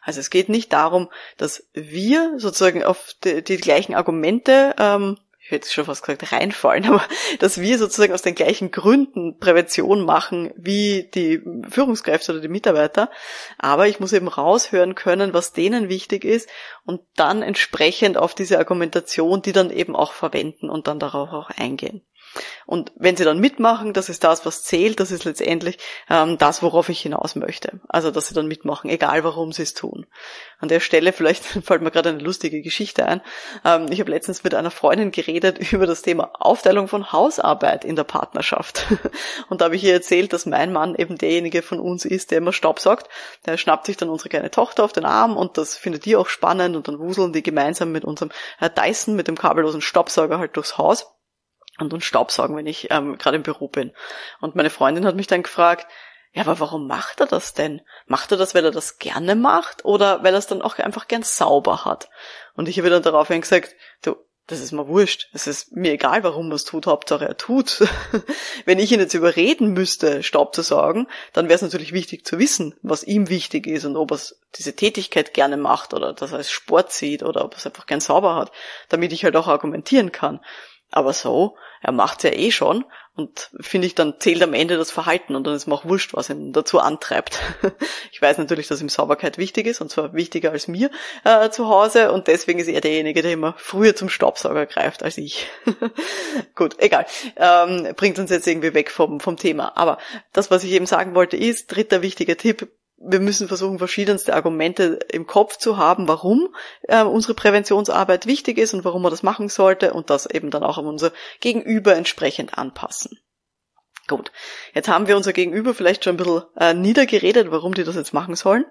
Also 0.02 0.20
es 0.20 0.30
geht 0.30 0.48
nicht 0.48 0.72
darum, 0.72 1.10
dass 1.36 1.68
wir 1.72 2.38
sozusagen 2.38 2.82
auf 2.82 3.14
die, 3.24 3.42
die 3.42 3.58
gleichen 3.58 3.94
Argumente 3.94 4.74
ähm, 4.78 5.18
ich 5.48 5.52
hätte 5.52 5.70
schon 5.70 5.86
fast 5.86 6.02
gesagt, 6.02 6.30
reinfallen, 6.30 6.84
aber 6.88 7.02
dass 7.38 7.58
wir 7.58 7.78
sozusagen 7.78 8.12
aus 8.12 8.20
den 8.20 8.34
gleichen 8.34 8.70
Gründen 8.70 9.38
Prävention 9.38 10.04
machen 10.04 10.52
wie 10.56 11.08
die 11.14 11.42
Führungskräfte 11.70 12.32
oder 12.32 12.42
die 12.42 12.48
Mitarbeiter. 12.48 13.10
Aber 13.56 13.88
ich 13.88 13.98
muss 13.98 14.12
eben 14.12 14.28
raushören 14.28 14.94
können, 14.94 15.32
was 15.32 15.54
denen 15.54 15.88
wichtig 15.88 16.24
ist 16.26 16.50
und 16.84 17.00
dann 17.16 17.40
entsprechend 17.42 18.18
auf 18.18 18.34
diese 18.34 18.58
Argumentation, 18.58 19.40
die 19.40 19.52
dann 19.52 19.70
eben 19.70 19.96
auch 19.96 20.12
verwenden 20.12 20.68
und 20.68 20.86
dann 20.86 20.98
darauf 20.98 21.30
auch 21.30 21.48
eingehen. 21.48 22.04
Und 22.66 22.92
wenn 22.96 23.16
sie 23.16 23.24
dann 23.24 23.38
mitmachen, 23.38 23.92
das 23.92 24.08
ist 24.08 24.24
das, 24.24 24.44
was 24.44 24.62
zählt, 24.62 25.00
das 25.00 25.10
ist 25.10 25.24
letztendlich 25.24 25.78
ähm, 26.10 26.38
das, 26.38 26.62
worauf 26.62 26.88
ich 26.88 27.00
hinaus 27.00 27.34
möchte. 27.34 27.80
Also, 27.88 28.10
dass 28.10 28.28
sie 28.28 28.34
dann 28.34 28.46
mitmachen, 28.46 28.90
egal 28.90 29.24
warum 29.24 29.52
sie 29.52 29.62
es 29.62 29.74
tun. 29.74 30.06
An 30.60 30.68
der 30.68 30.80
Stelle, 30.80 31.12
vielleicht 31.12 31.44
fällt 31.64 31.82
mir 31.82 31.90
gerade 31.90 32.10
eine 32.10 32.18
lustige 32.18 32.60
Geschichte 32.60 33.06
ein. 33.06 33.22
Ähm, 33.64 33.86
ich 33.90 34.00
habe 34.00 34.10
letztens 34.10 34.44
mit 34.44 34.54
einer 34.54 34.70
Freundin 34.70 35.12
geredet 35.12 35.72
über 35.72 35.86
das 35.86 36.02
Thema 36.02 36.30
Aufteilung 36.34 36.88
von 36.88 37.12
Hausarbeit 37.12 37.84
in 37.84 37.96
der 37.96 38.04
Partnerschaft. 38.04 38.86
Und 39.48 39.60
da 39.60 39.66
habe 39.66 39.76
ich 39.76 39.84
ihr 39.84 39.94
erzählt, 39.94 40.32
dass 40.32 40.46
mein 40.46 40.72
Mann 40.72 40.94
eben 40.94 41.16
derjenige 41.16 41.62
von 41.62 41.80
uns 41.80 42.04
ist, 42.04 42.30
der 42.30 42.38
immer 42.38 42.52
Staubsaugt. 42.52 43.08
Der 43.46 43.56
schnappt 43.56 43.86
sich 43.86 43.96
dann 43.96 44.10
unsere 44.10 44.28
kleine 44.28 44.50
Tochter 44.50 44.84
auf 44.84 44.92
den 44.92 45.04
Arm 45.04 45.36
und 45.36 45.58
das 45.58 45.76
findet 45.76 46.04
die 46.04 46.16
auch 46.16 46.28
spannend 46.28 46.76
und 46.76 46.88
dann 46.88 46.98
wuseln 46.98 47.32
die 47.32 47.42
gemeinsam 47.42 47.92
mit 47.92 48.04
unserem 48.04 48.30
äh, 48.60 48.68
Dyson, 48.68 49.16
mit 49.16 49.28
dem 49.28 49.38
kabellosen 49.38 49.80
Staubsauger 49.80 50.38
halt 50.38 50.56
durchs 50.56 50.76
Haus 50.76 51.14
und 51.78 51.92
und 51.92 52.04
Staubsaugen, 52.04 52.56
wenn 52.56 52.66
ich 52.66 52.90
ähm, 52.90 53.18
gerade 53.18 53.36
im 53.36 53.42
Büro 53.42 53.68
bin. 53.68 53.92
Und 54.40 54.56
meine 54.56 54.70
Freundin 54.70 55.06
hat 55.06 55.16
mich 55.16 55.26
dann 55.26 55.42
gefragt, 55.42 55.86
ja, 56.32 56.42
aber 56.42 56.60
warum 56.60 56.86
macht 56.86 57.20
er 57.20 57.26
das 57.26 57.54
denn? 57.54 57.80
Macht 58.06 58.30
er 58.32 58.36
das, 58.36 58.54
weil 58.54 58.64
er 58.64 58.70
das 58.70 58.98
gerne 58.98 59.34
macht 59.34 59.84
oder 59.84 60.22
weil 60.22 60.34
er 60.34 60.38
es 60.38 60.46
dann 60.46 60.62
auch 60.62 60.78
einfach 60.78 61.08
gern 61.08 61.22
sauber 61.22 61.84
hat? 61.84 62.10
Und 62.54 62.68
ich 62.68 62.78
habe 62.78 62.90
dann 62.90 63.02
daraufhin 63.02 63.40
gesagt, 63.40 63.74
du, 64.02 64.16
das 64.48 64.60
ist 64.60 64.72
mir 64.72 64.88
wurscht. 64.88 65.28
Es 65.34 65.46
ist 65.46 65.76
mir 65.76 65.92
egal, 65.92 66.24
warum 66.24 66.50
er 66.50 66.54
es 66.54 66.64
tut, 66.64 66.86
Hauptsache 66.86 67.26
er 67.26 67.36
tut. 67.36 67.84
Wenn 68.64 68.78
ich 68.78 68.90
ihn 68.90 68.98
jetzt 68.98 69.12
überreden 69.12 69.74
müsste, 69.74 70.22
Staub 70.22 70.54
zu 70.54 70.62
saugen, 70.62 71.06
dann 71.34 71.48
wäre 71.48 71.56
es 71.56 71.62
natürlich 71.62 71.92
wichtig 71.92 72.24
zu 72.24 72.38
wissen, 72.38 72.74
was 72.82 73.04
ihm 73.04 73.28
wichtig 73.28 73.66
ist 73.66 73.84
und 73.84 73.96
ob 73.96 74.10
er 74.10 74.20
diese 74.56 74.74
Tätigkeit 74.74 75.34
gerne 75.34 75.58
macht 75.58 75.92
oder 75.92 76.14
dass 76.14 76.32
er 76.32 76.38
es 76.38 76.50
Sport 76.50 76.92
sieht 76.92 77.22
oder 77.22 77.44
ob 77.44 77.54
er 77.54 77.58
es 77.58 77.66
einfach 77.66 77.86
gern 77.86 78.00
sauber 78.00 78.36
hat, 78.36 78.50
damit 78.88 79.12
ich 79.12 79.24
halt 79.24 79.36
auch 79.36 79.48
argumentieren 79.48 80.12
kann. 80.12 80.40
Aber 80.90 81.12
so, 81.12 81.56
er 81.82 81.92
macht's 81.92 82.22
ja 82.22 82.30
eh 82.30 82.50
schon 82.50 82.84
und 83.18 83.50
finde 83.60 83.88
ich, 83.88 83.96
dann 83.96 84.14
zählt 84.20 84.42
am 84.44 84.54
Ende 84.54 84.76
das 84.76 84.92
Verhalten 84.92 85.34
und 85.34 85.44
dann 85.44 85.54
ist 85.54 85.66
mir 85.66 85.74
auch 85.74 85.84
wurscht, 85.84 86.14
was 86.14 86.30
ihn 86.30 86.52
dazu 86.52 86.78
antreibt. 86.78 87.40
ich 88.12 88.22
weiß 88.22 88.38
natürlich, 88.38 88.68
dass 88.68 88.80
ihm 88.80 88.88
Sauberkeit 88.88 89.38
wichtig 89.38 89.66
ist 89.66 89.80
und 89.80 89.90
zwar 89.90 90.14
wichtiger 90.14 90.52
als 90.52 90.68
mir 90.68 90.90
äh, 91.24 91.50
zu 91.50 91.68
Hause 91.68 92.12
und 92.12 92.28
deswegen 92.28 92.60
ist 92.60 92.68
er 92.68 92.80
derjenige, 92.80 93.22
der 93.22 93.32
immer 93.32 93.54
früher 93.58 93.96
zum 93.96 94.08
Staubsauger 94.08 94.66
greift 94.66 95.02
als 95.02 95.18
ich. 95.18 95.48
Gut, 96.54 96.76
egal. 96.78 97.06
Ähm, 97.36 97.92
bringt 97.96 98.20
uns 98.20 98.30
jetzt 98.30 98.46
irgendwie 98.46 98.74
weg 98.74 98.90
vom, 98.90 99.18
vom 99.18 99.36
Thema. 99.36 99.76
Aber 99.76 99.98
das, 100.32 100.52
was 100.52 100.62
ich 100.62 100.70
eben 100.70 100.86
sagen 100.86 101.16
wollte, 101.16 101.36
ist, 101.36 101.66
dritter 101.74 102.02
wichtiger 102.02 102.36
Tipp, 102.36 102.68
wir 103.00 103.20
müssen 103.20 103.48
versuchen, 103.48 103.78
verschiedenste 103.78 104.34
Argumente 104.34 104.98
im 105.12 105.26
Kopf 105.26 105.56
zu 105.56 105.76
haben, 105.76 106.08
warum 106.08 106.54
äh, 106.82 107.02
unsere 107.02 107.34
Präventionsarbeit 107.34 108.26
wichtig 108.26 108.58
ist 108.58 108.74
und 108.74 108.84
warum 108.84 109.02
man 109.02 109.10
das 109.10 109.22
machen 109.22 109.48
sollte 109.48 109.92
und 109.92 110.10
das 110.10 110.26
eben 110.26 110.50
dann 110.50 110.64
auch 110.64 110.78
an 110.78 110.86
unser 110.86 111.12
Gegenüber 111.40 111.94
entsprechend 111.94 112.58
anpassen. 112.58 113.18
Gut, 114.08 114.32
jetzt 114.74 114.88
haben 114.88 115.06
wir 115.06 115.16
unser 115.16 115.32
Gegenüber 115.32 115.74
vielleicht 115.74 116.04
schon 116.04 116.14
ein 116.14 116.16
bisschen 116.16 116.42
äh, 116.56 116.74
niedergeredet, 116.74 117.50
warum 117.50 117.74
die 117.74 117.84
das 117.84 117.94
jetzt 117.94 118.14
machen 118.14 118.34
sollen. 118.34 118.64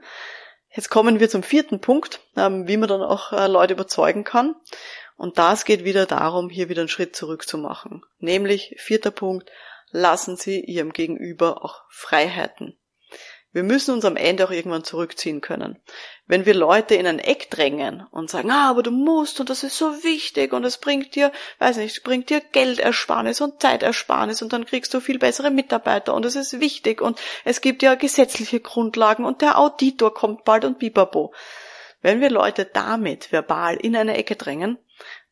Jetzt 0.69 0.89
kommen 0.89 1.19
wir 1.19 1.29
zum 1.29 1.43
vierten 1.43 1.79
Punkt, 1.79 2.19
ähm, 2.35 2.67
wie 2.67 2.77
man 2.77 2.89
dann 2.89 3.01
auch 3.01 3.31
äh, 3.31 3.47
Leute 3.47 3.73
überzeugen 3.73 4.23
kann. 4.23 4.55
Und 5.15 5.37
das 5.37 5.63
geht 5.63 5.83
wieder 5.83 6.05
darum, 6.05 6.49
hier 6.49 6.69
wieder 6.69 6.81
einen 6.81 6.89
Schritt 6.89 7.15
zurück 7.15 7.47
zu 7.47 7.57
machen. 7.57 8.03
Nämlich, 8.19 8.75
vierter 8.77 9.11
Punkt, 9.11 9.49
lassen 9.91 10.35
Sie 10.35 10.59
Ihrem 10.59 10.91
Gegenüber 10.91 11.63
auch 11.63 11.83
Freiheiten. 11.89 12.77
Wir 13.57 13.63
müssen 13.63 13.95
uns 13.95 14.05
am 14.05 14.17
Ende 14.17 14.45
auch 14.45 14.51
irgendwann 14.51 14.83
zurückziehen 14.83 15.41
können. 15.41 15.81
Wenn 16.27 16.45
wir 16.45 16.53
Leute 16.53 16.93
in 16.93 17.07
ein 17.07 17.17
Eck 17.17 17.49
drängen 17.49 18.05
und 18.11 18.29
sagen, 18.29 18.51
ah, 18.51 18.69
aber 18.69 18.83
du 18.83 18.91
musst 18.91 19.39
und 19.39 19.49
das 19.49 19.63
ist 19.63 19.75
so 19.75 20.03
wichtig 20.03 20.53
und 20.53 20.63
es 20.63 20.77
bringt 20.77 21.15
dir, 21.15 21.31
weiß 21.57 21.77
nicht, 21.77 22.03
bringt 22.03 22.29
dir 22.29 22.39
Geldersparnis 22.39 23.41
und 23.41 23.59
Zeitersparnis 23.59 24.43
und 24.43 24.53
dann 24.53 24.67
kriegst 24.67 24.93
du 24.93 24.99
viel 24.99 25.17
bessere 25.17 25.49
Mitarbeiter 25.49 26.13
und 26.13 26.23
es 26.25 26.35
ist 26.35 26.59
wichtig 26.59 27.01
und 27.01 27.19
es 27.45 27.59
gibt 27.59 27.81
ja 27.81 27.95
gesetzliche 27.95 28.59
Grundlagen 28.59 29.25
und 29.25 29.41
der 29.41 29.57
Auditor 29.57 30.13
kommt 30.13 30.43
bald 30.43 30.63
und 30.63 30.77
bibabo. 30.77 31.33
Wenn 32.03 32.21
wir 32.21 32.29
Leute 32.29 32.65
damit 32.65 33.31
verbal 33.31 33.75
in 33.77 33.95
eine 33.95 34.17
Ecke 34.17 34.35
drängen, 34.35 34.77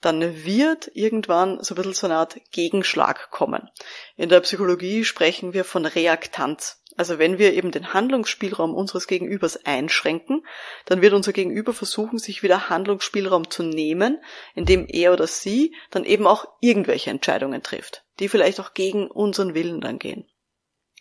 dann 0.01 0.45
wird 0.45 0.89
irgendwann 0.95 1.63
so 1.63 1.75
ein 1.75 1.77
bisschen 1.77 1.93
so 1.93 2.07
eine 2.07 2.15
Art 2.15 2.39
Gegenschlag 2.51 3.29
kommen. 3.29 3.69
In 4.17 4.29
der 4.29 4.39
Psychologie 4.39 5.03
sprechen 5.03 5.53
wir 5.53 5.63
von 5.63 5.85
Reaktanz. 5.85 6.81
Also 6.97 7.19
wenn 7.19 7.37
wir 7.37 7.53
eben 7.53 7.71
den 7.71 7.93
Handlungsspielraum 7.93 8.73
unseres 8.73 9.07
Gegenübers 9.07 9.65
einschränken, 9.65 10.45
dann 10.85 11.01
wird 11.01 11.13
unser 11.13 11.33
Gegenüber 11.33 11.73
versuchen, 11.73 12.19
sich 12.19 12.41
wieder 12.41 12.69
Handlungsspielraum 12.69 13.49
zu 13.49 13.63
nehmen, 13.63 14.21
indem 14.53 14.85
er 14.87 15.11
oder 15.11 15.27
sie 15.27 15.75
dann 15.91 16.05
eben 16.05 16.25
auch 16.25 16.45
irgendwelche 16.61 17.09
Entscheidungen 17.09 17.63
trifft, 17.63 18.05
die 18.19 18.29
vielleicht 18.29 18.59
auch 18.59 18.73
gegen 18.73 19.11
unseren 19.11 19.53
Willen 19.53 19.81
dann 19.81 19.99
gehen. 19.99 20.25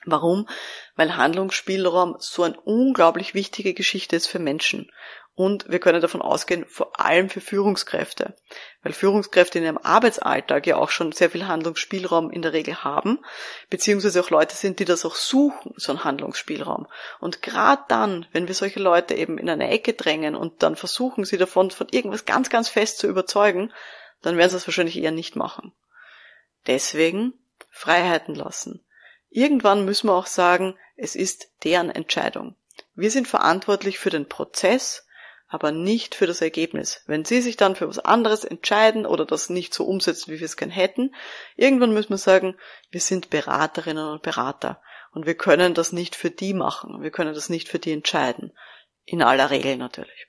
Warum? 0.05 0.49
Weil 0.97 1.17
Handlungsspielraum 1.17 2.17
so 2.19 2.43
eine 2.43 2.61
unglaublich 2.61 3.35
wichtige 3.35 3.73
Geschichte 3.73 4.17
ist 4.17 4.27
für 4.27 4.39
Menschen. 4.39 4.91
Und 5.37 5.69
wir 5.69 5.81
können 5.81 6.01
davon 6.01 6.23
ausgehen, 6.23 6.65
vor 6.67 7.01
allem 7.01 7.29
für 7.29 7.41
Führungskräfte, 7.41 8.37
weil 8.85 8.93
Führungskräfte 8.93 9.59
in 9.59 9.65
ihrem 9.65 9.79
Arbeitsalltag 9.79 10.65
ja 10.65 10.77
auch 10.77 10.91
schon 10.91 11.11
sehr 11.11 11.31
viel 11.31 11.49
Handlungsspielraum 11.49 12.31
in 12.31 12.43
der 12.43 12.53
Regel 12.53 12.85
haben, 12.85 13.19
beziehungsweise 13.69 14.21
auch 14.21 14.31
Leute 14.31 14.55
sind, 14.55 14.79
die 14.79 14.85
das 14.85 15.05
auch 15.05 15.17
suchen, 15.17 15.75
so 15.77 15.91
einen 15.91 16.05
Handlungsspielraum. 16.05 16.87
Und 17.19 17.43
gerade 17.43 17.83
dann, 17.89 18.27
wenn 18.31 18.47
wir 18.47 18.55
solche 18.55 18.79
Leute 18.79 19.15
eben 19.15 19.37
in 19.39 19.51
eine 19.51 19.71
Ecke 19.71 19.95
drängen 19.95 20.37
und 20.37 20.63
dann 20.63 20.77
versuchen, 20.77 21.25
sie 21.25 21.37
davon 21.37 21.73
von 21.73 21.89
irgendwas 21.91 22.27
ganz, 22.27 22.49
ganz 22.49 22.69
fest 22.69 22.99
zu 22.99 23.09
überzeugen, 23.09 23.73
dann 24.23 24.37
werden 24.37 24.51
sie 24.51 24.57
es 24.57 24.69
wahrscheinlich 24.69 24.97
eher 24.97 25.11
nicht 25.11 25.35
machen. 25.35 25.73
Deswegen 26.69 27.35
Freiheiten 27.71 28.37
lassen. 28.37 28.85
Irgendwann 29.31 29.85
müssen 29.85 30.07
wir 30.07 30.15
auch 30.15 30.27
sagen, 30.27 30.79
es 30.97 31.17
ist 31.17 31.49
deren 31.65 31.91
Entscheidung. 31.91 32.55
Wir 32.95 33.11
sind 33.11 33.27
verantwortlich 33.27 33.99
für 33.99 34.11
den 34.11 34.29
Prozess, 34.29 35.04
aber 35.55 35.71
nicht 35.71 36.17
für 36.17 36.27
das 36.27 36.41
Ergebnis. 36.41 37.05
Wenn 37.07 37.25
sie 37.25 37.41
sich 37.41 37.57
dann 37.57 37.77
für 37.77 37.89
was 37.89 38.01
anderes 38.01 38.43
entscheiden 38.43 39.07
oder 39.07 39.25
das 39.25 39.51
nicht 39.51 39.73
so 39.73 39.85
umsetzen, 39.85 40.33
wie 40.33 40.41
wir 40.41 40.47
es 40.47 40.57
gern 40.57 40.69
hätten, 40.69 41.15
irgendwann 41.55 41.95
müssen 41.95 42.11
wir 42.11 42.19
sagen, 42.19 42.57
wir 42.91 43.01
sind 43.01 43.31
Beraterinnen 43.31 44.09
und 44.09 44.23
Berater 44.23 44.83
und 45.13 45.27
wir 45.27 45.37
können 45.37 45.73
das 45.73 45.93
nicht 45.93 46.17
für 46.17 46.31
die 46.31 46.55
machen, 46.55 47.03
wir 47.03 47.13
können 47.13 47.35
das 47.35 47.51
nicht 47.51 47.69
für 47.69 47.79
die 47.79 47.93
entscheiden. 47.93 48.53
In 49.05 49.23
aller 49.23 49.51
Regel 49.51 49.77
natürlich. 49.77 50.27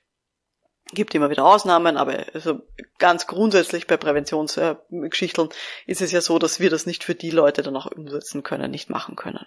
Gibt 0.92 1.12
immer 1.16 1.28
wieder 1.28 1.44
Ausnahmen, 1.44 1.96
aber 1.96 2.26
also 2.32 2.60
ganz 2.98 3.26
grundsätzlich 3.26 3.88
bei 3.88 3.96
Präventionsgeschichten 3.96 5.48
äh, 5.50 5.90
ist 5.90 6.02
es 6.02 6.12
ja 6.12 6.20
so, 6.20 6.38
dass 6.38 6.60
wir 6.60 6.70
das 6.70 6.86
nicht 6.86 7.02
für 7.02 7.16
die 7.16 7.30
Leute 7.32 7.64
dann 7.64 7.76
auch 7.76 7.86
umsetzen 7.86 8.44
können, 8.44 8.70
nicht 8.70 8.90
machen 8.90 9.16
können. 9.16 9.44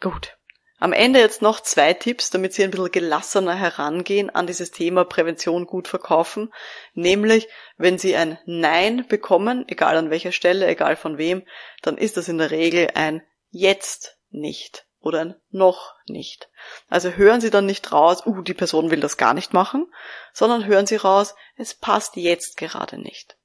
Gut. 0.00 0.36
Am 0.84 0.92
Ende 0.92 1.18
jetzt 1.18 1.40
noch 1.40 1.60
zwei 1.60 1.94
Tipps, 1.94 2.28
damit 2.28 2.52
Sie 2.52 2.62
ein 2.62 2.70
bisschen 2.70 2.92
gelassener 2.92 3.54
herangehen 3.54 4.28
an 4.28 4.46
dieses 4.46 4.70
Thema 4.70 5.06
Prävention 5.06 5.64
gut 5.64 5.88
verkaufen. 5.88 6.52
Nämlich, 6.92 7.48
wenn 7.78 7.96
Sie 7.96 8.14
ein 8.14 8.38
Nein 8.44 9.06
bekommen, 9.08 9.64
egal 9.66 9.96
an 9.96 10.10
welcher 10.10 10.30
Stelle, 10.30 10.66
egal 10.66 10.96
von 10.96 11.16
wem, 11.16 11.46
dann 11.80 11.96
ist 11.96 12.18
das 12.18 12.28
in 12.28 12.36
der 12.36 12.50
Regel 12.50 12.90
ein 12.92 13.22
Jetzt 13.48 14.18
nicht 14.28 14.84
oder 15.00 15.20
ein 15.22 15.36
noch 15.48 15.94
nicht. 16.06 16.50
Also 16.90 17.12
hören 17.12 17.40
Sie 17.40 17.48
dann 17.48 17.64
nicht 17.64 17.90
raus, 17.90 18.26
uh, 18.26 18.42
die 18.42 18.52
Person 18.52 18.90
will 18.90 19.00
das 19.00 19.16
gar 19.16 19.32
nicht 19.32 19.54
machen, 19.54 19.90
sondern 20.34 20.66
hören 20.66 20.86
Sie 20.86 20.96
raus, 20.96 21.34
es 21.56 21.72
passt 21.72 22.16
jetzt 22.16 22.58
gerade 22.58 22.98
nicht. 22.98 23.38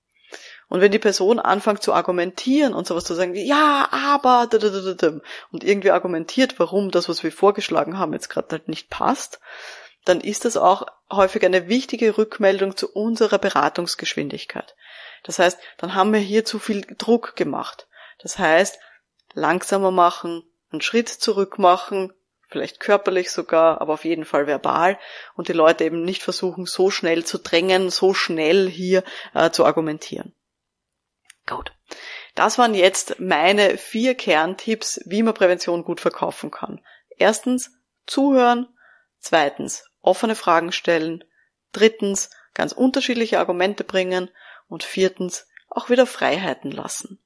Und 0.69 0.81
wenn 0.81 0.91
die 0.91 0.99
Person 0.99 1.39
anfängt 1.39 1.81
zu 1.81 1.93
argumentieren 1.93 2.73
und 2.73 2.87
sowas 2.87 3.03
zu 3.03 3.15
sagen 3.15 3.33
wie, 3.33 3.47
ja, 3.47 3.89
aber, 3.91 4.47
und 5.51 5.63
irgendwie 5.63 5.91
argumentiert, 5.91 6.59
warum 6.59 6.91
das, 6.91 7.09
was 7.09 7.23
wir 7.23 7.31
vorgeschlagen 7.31 7.97
haben, 7.97 8.13
jetzt 8.13 8.29
gerade 8.29 8.49
halt 8.51 8.67
nicht 8.67 8.89
passt, 8.89 9.39
dann 10.05 10.21
ist 10.21 10.45
das 10.45 10.57
auch 10.57 10.85
häufig 11.11 11.43
eine 11.43 11.67
wichtige 11.67 12.17
Rückmeldung 12.17 12.77
zu 12.77 12.91
unserer 12.91 13.39
Beratungsgeschwindigkeit. 13.39 14.75
Das 15.23 15.39
heißt, 15.39 15.59
dann 15.77 15.95
haben 15.95 16.13
wir 16.13 16.19
hier 16.19 16.45
zu 16.45 16.59
viel 16.59 16.85
Druck 16.97 17.35
gemacht. 17.35 17.87
Das 18.19 18.37
heißt, 18.37 18.79
langsamer 19.33 19.91
machen, 19.91 20.43
einen 20.71 20.81
Schritt 20.81 21.09
zurück 21.09 21.57
machen, 21.57 22.13
vielleicht 22.47 22.79
körperlich 22.79 23.31
sogar, 23.31 23.81
aber 23.81 23.93
auf 23.93 24.05
jeden 24.05 24.25
Fall 24.25 24.47
verbal 24.47 24.97
und 25.35 25.47
die 25.47 25.53
Leute 25.53 25.83
eben 25.83 26.03
nicht 26.03 26.23
versuchen, 26.23 26.65
so 26.65 26.89
schnell 26.89 27.23
zu 27.25 27.37
drängen, 27.37 27.89
so 27.89 28.13
schnell 28.13 28.69
hier 28.69 29.03
äh, 29.33 29.51
zu 29.51 29.65
argumentieren. 29.65 30.33
Gut. 31.49 31.71
Das 32.35 32.59
waren 32.59 32.75
jetzt 32.75 33.19
meine 33.19 33.77
vier 33.77 34.13
Kerntipps, 34.13 35.01
wie 35.05 35.23
man 35.23 35.33
Prävention 35.33 35.83
gut 35.83 35.99
verkaufen 35.99 36.51
kann. 36.51 36.79
Erstens, 37.17 37.71
zuhören. 38.05 38.67
Zweitens, 39.19 39.83
offene 40.01 40.35
Fragen 40.35 40.71
stellen. 40.71 41.23
Drittens, 41.71 42.29
ganz 42.53 42.71
unterschiedliche 42.71 43.39
Argumente 43.39 43.83
bringen. 43.83 44.29
Und 44.67 44.83
viertens, 44.83 45.47
auch 45.69 45.89
wieder 45.89 46.05
Freiheiten 46.05 46.71
lassen. 46.71 47.19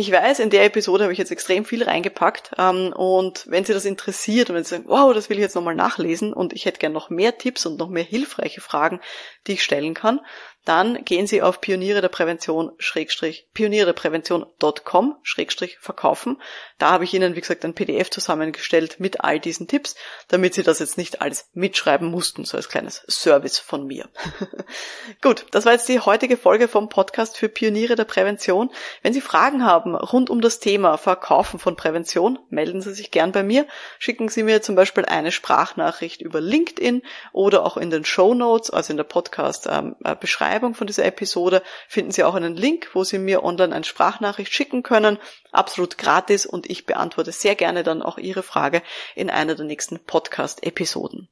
Ich 0.00 0.12
weiß, 0.12 0.38
in 0.38 0.50
der 0.50 0.64
Episode 0.64 1.02
habe 1.02 1.12
ich 1.12 1.18
jetzt 1.18 1.32
extrem 1.32 1.64
viel 1.64 1.82
reingepackt 1.82 2.52
ähm, 2.56 2.92
und 2.94 3.44
wenn 3.48 3.64
Sie 3.64 3.72
das 3.72 3.84
interessiert 3.84 4.48
und 4.48 4.54
wenn 4.54 4.62
Sie 4.62 4.70
sagen, 4.70 4.84
wow, 4.86 5.12
das 5.12 5.28
will 5.28 5.38
ich 5.38 5.42
jetzt 5.42 5.56
nochmal 5.56 5.74
nachlesen 5.74 6.32
und 6.32 6.52
ich 6.52 6.66
hätte 6.66 6.78
gern 6.78 6.92
noch 6.92 7.10
mehr 7.10 7.36
Tipps 7.36 7.66
und 7.66 7.80
noch 7.80 7.88
mehr 7.88 8.04
hilfreiche 8.04 8.60
Fragen, 8.60 9.00
die 9.48 9.54
ich 9.54 9.64
stellen 9.64 9.94
kann, 9.94 10.20
dann 10.68 11.02
gehen 11.06 11.26
Sie 11.26 11.40
auf 11.40 11.62
Pioniere 11.62 12.02
der 12.02 12.10
Prävention 12.10 12.72
Schrägstrich 12.76 13.48
Pioniere 13.54 13.86
der 13.86 13.92
Prävention.com 13.94 15.16
Schrägstrich 15.22 15.78
verkaufen. 15.80 16.42
Da 16.76 16.90
habe 16.90 17.04
ich 17.04 17.14
Ihnen, 17.14 17.34
wie 17.34 17.40
gesagt, 17.40 17.64
ein 17.64 17.72
PDF 17.72 18.10
zusammengestellt 18.10 19.00
mit 19.00 19.22
all 19.22 19.40
diesen 19.40 19.66
Tipps, 19.66 19.94
damit 20.28 20.52
Sie 20.52 20.62
das 20.62 20.80
jetzt 20.80 20.98
nicht 20.98 21.22
alles 21.22 21.48
mitschreiben 21.54 22.10
mussten, 22.10 22.44
so 22.44 22.58
als 22.58 22.68
kleines 22.68 23.02
Service 23.08 23.58
von 23.58 23.86
mir. 23.86 24.10
Gut, 25.22 25.46
das 25.52 25.64
war 25.64 25.72
jetzt 25.72 25.88
die 25.88 26.00
heutige 26.00 26.36
Folge 26.36 26.68
vom 26.68 26.90
Podcast 26.90 27.38
für 27.38 27.48
Pioniere 27.48 27.96
der 27.96 28.04
Prävention. 28.04 28.70
Wenn 29.02 29.14
Sie 29.14 29.22
Fragen 29.22 29.64
haben 29.64 29.94
rund 29.96 30.28
um 30.28 30.42
das 30.42 30.60
Thema 30.60 30.98
Verkaufen 30.98 31.58
von 31.58 31.76
Prävention, 31.76 32.38
melden 32.50 32.82
Sie 32.82 32.92
sich 32.92 33.10
gern 33.10 33.32
bei 33.32 33.42
mir. 33.42 33.66
Schicken 33.98 34.28
Sie 34.28 34.42
mir 34.42 34.60
zum 34.60 34.74
Beispiel 34.74 35.06
eine 35.06 35.32
Sprachnachricht 35.32 36.20
über 36.20 36.42
LinkedIn 36.42 37.00
oder 37.32 37.64
auch 37.64 37.78
in 37.78 37.88
den 37.88 38.04
Show 38.04 38.34
Notes, 38.34 38.68
also 38.68 38.92
in 38.92 38.98
der 38.98 39.04
Podcast-Beschreibung 39.04 40.57
ähm, 40.57 40.57
Beschreibung 40.58 40.74
von 40.74 40.88
dieser 40.88 41.04
Episode 41.04 41.62
finden 41.86 42.10
Sie 42.10 42.24
auch 42.24 42.34
einen 42.34 42.56
Link, 42.56 42.88
wo 42.92 43.04
Sie 43.04 43.20
mir 43.20 43.44
online 43.44 43.72
eine 43.72 43.84
Sprachnachricht 43.84 44.52
schicken 44.52 44.82
können. 44.82 45.16
Absolut 45.52 45.98
gratis 45.98 46.46
und 46.46 46.68
ich 46.68 46.84
beantworte 46.84 47.30
sehr 47.30 47.54
gerne 47.54 47.84
dann 47.84 48.02
auch 48.02 48.18
Ihre 48.18 48.42
Frage 48.42 48.82
in 49.14 49.30
einer 49.30 49.54
der 49.54 49.66
nächsten 49.66 50.00
Podcast-Episoden. 50.00 51.28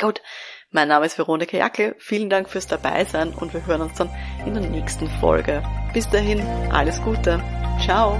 Gut, 0.00 0.22
mein 0.70 0.88
Name 0.88 1.06
ist 1.06 1.18
Veronika 1.18 1.56
Jackel. 1.56 1.94
Vielen 1.98 2.28
Dank 2.28 2.48
fürs 2.48 2.66
Dabeisein 2.66 3.32
und 3.32 3.54
wir 3.54 3.64
hören 3.64 3.82
uns 3.82 3.96
dann 3.96 4.10
in 4.44 4.54
der 4.54 4.64
nächsten 4.64 5.08
Folge. 5.20 5.62
Bis 5.92 6.08
dahin, 6.10 6.40
alles 6.72 7.00
Gute. 7.02 7.40
Ciao. 7.80 8.18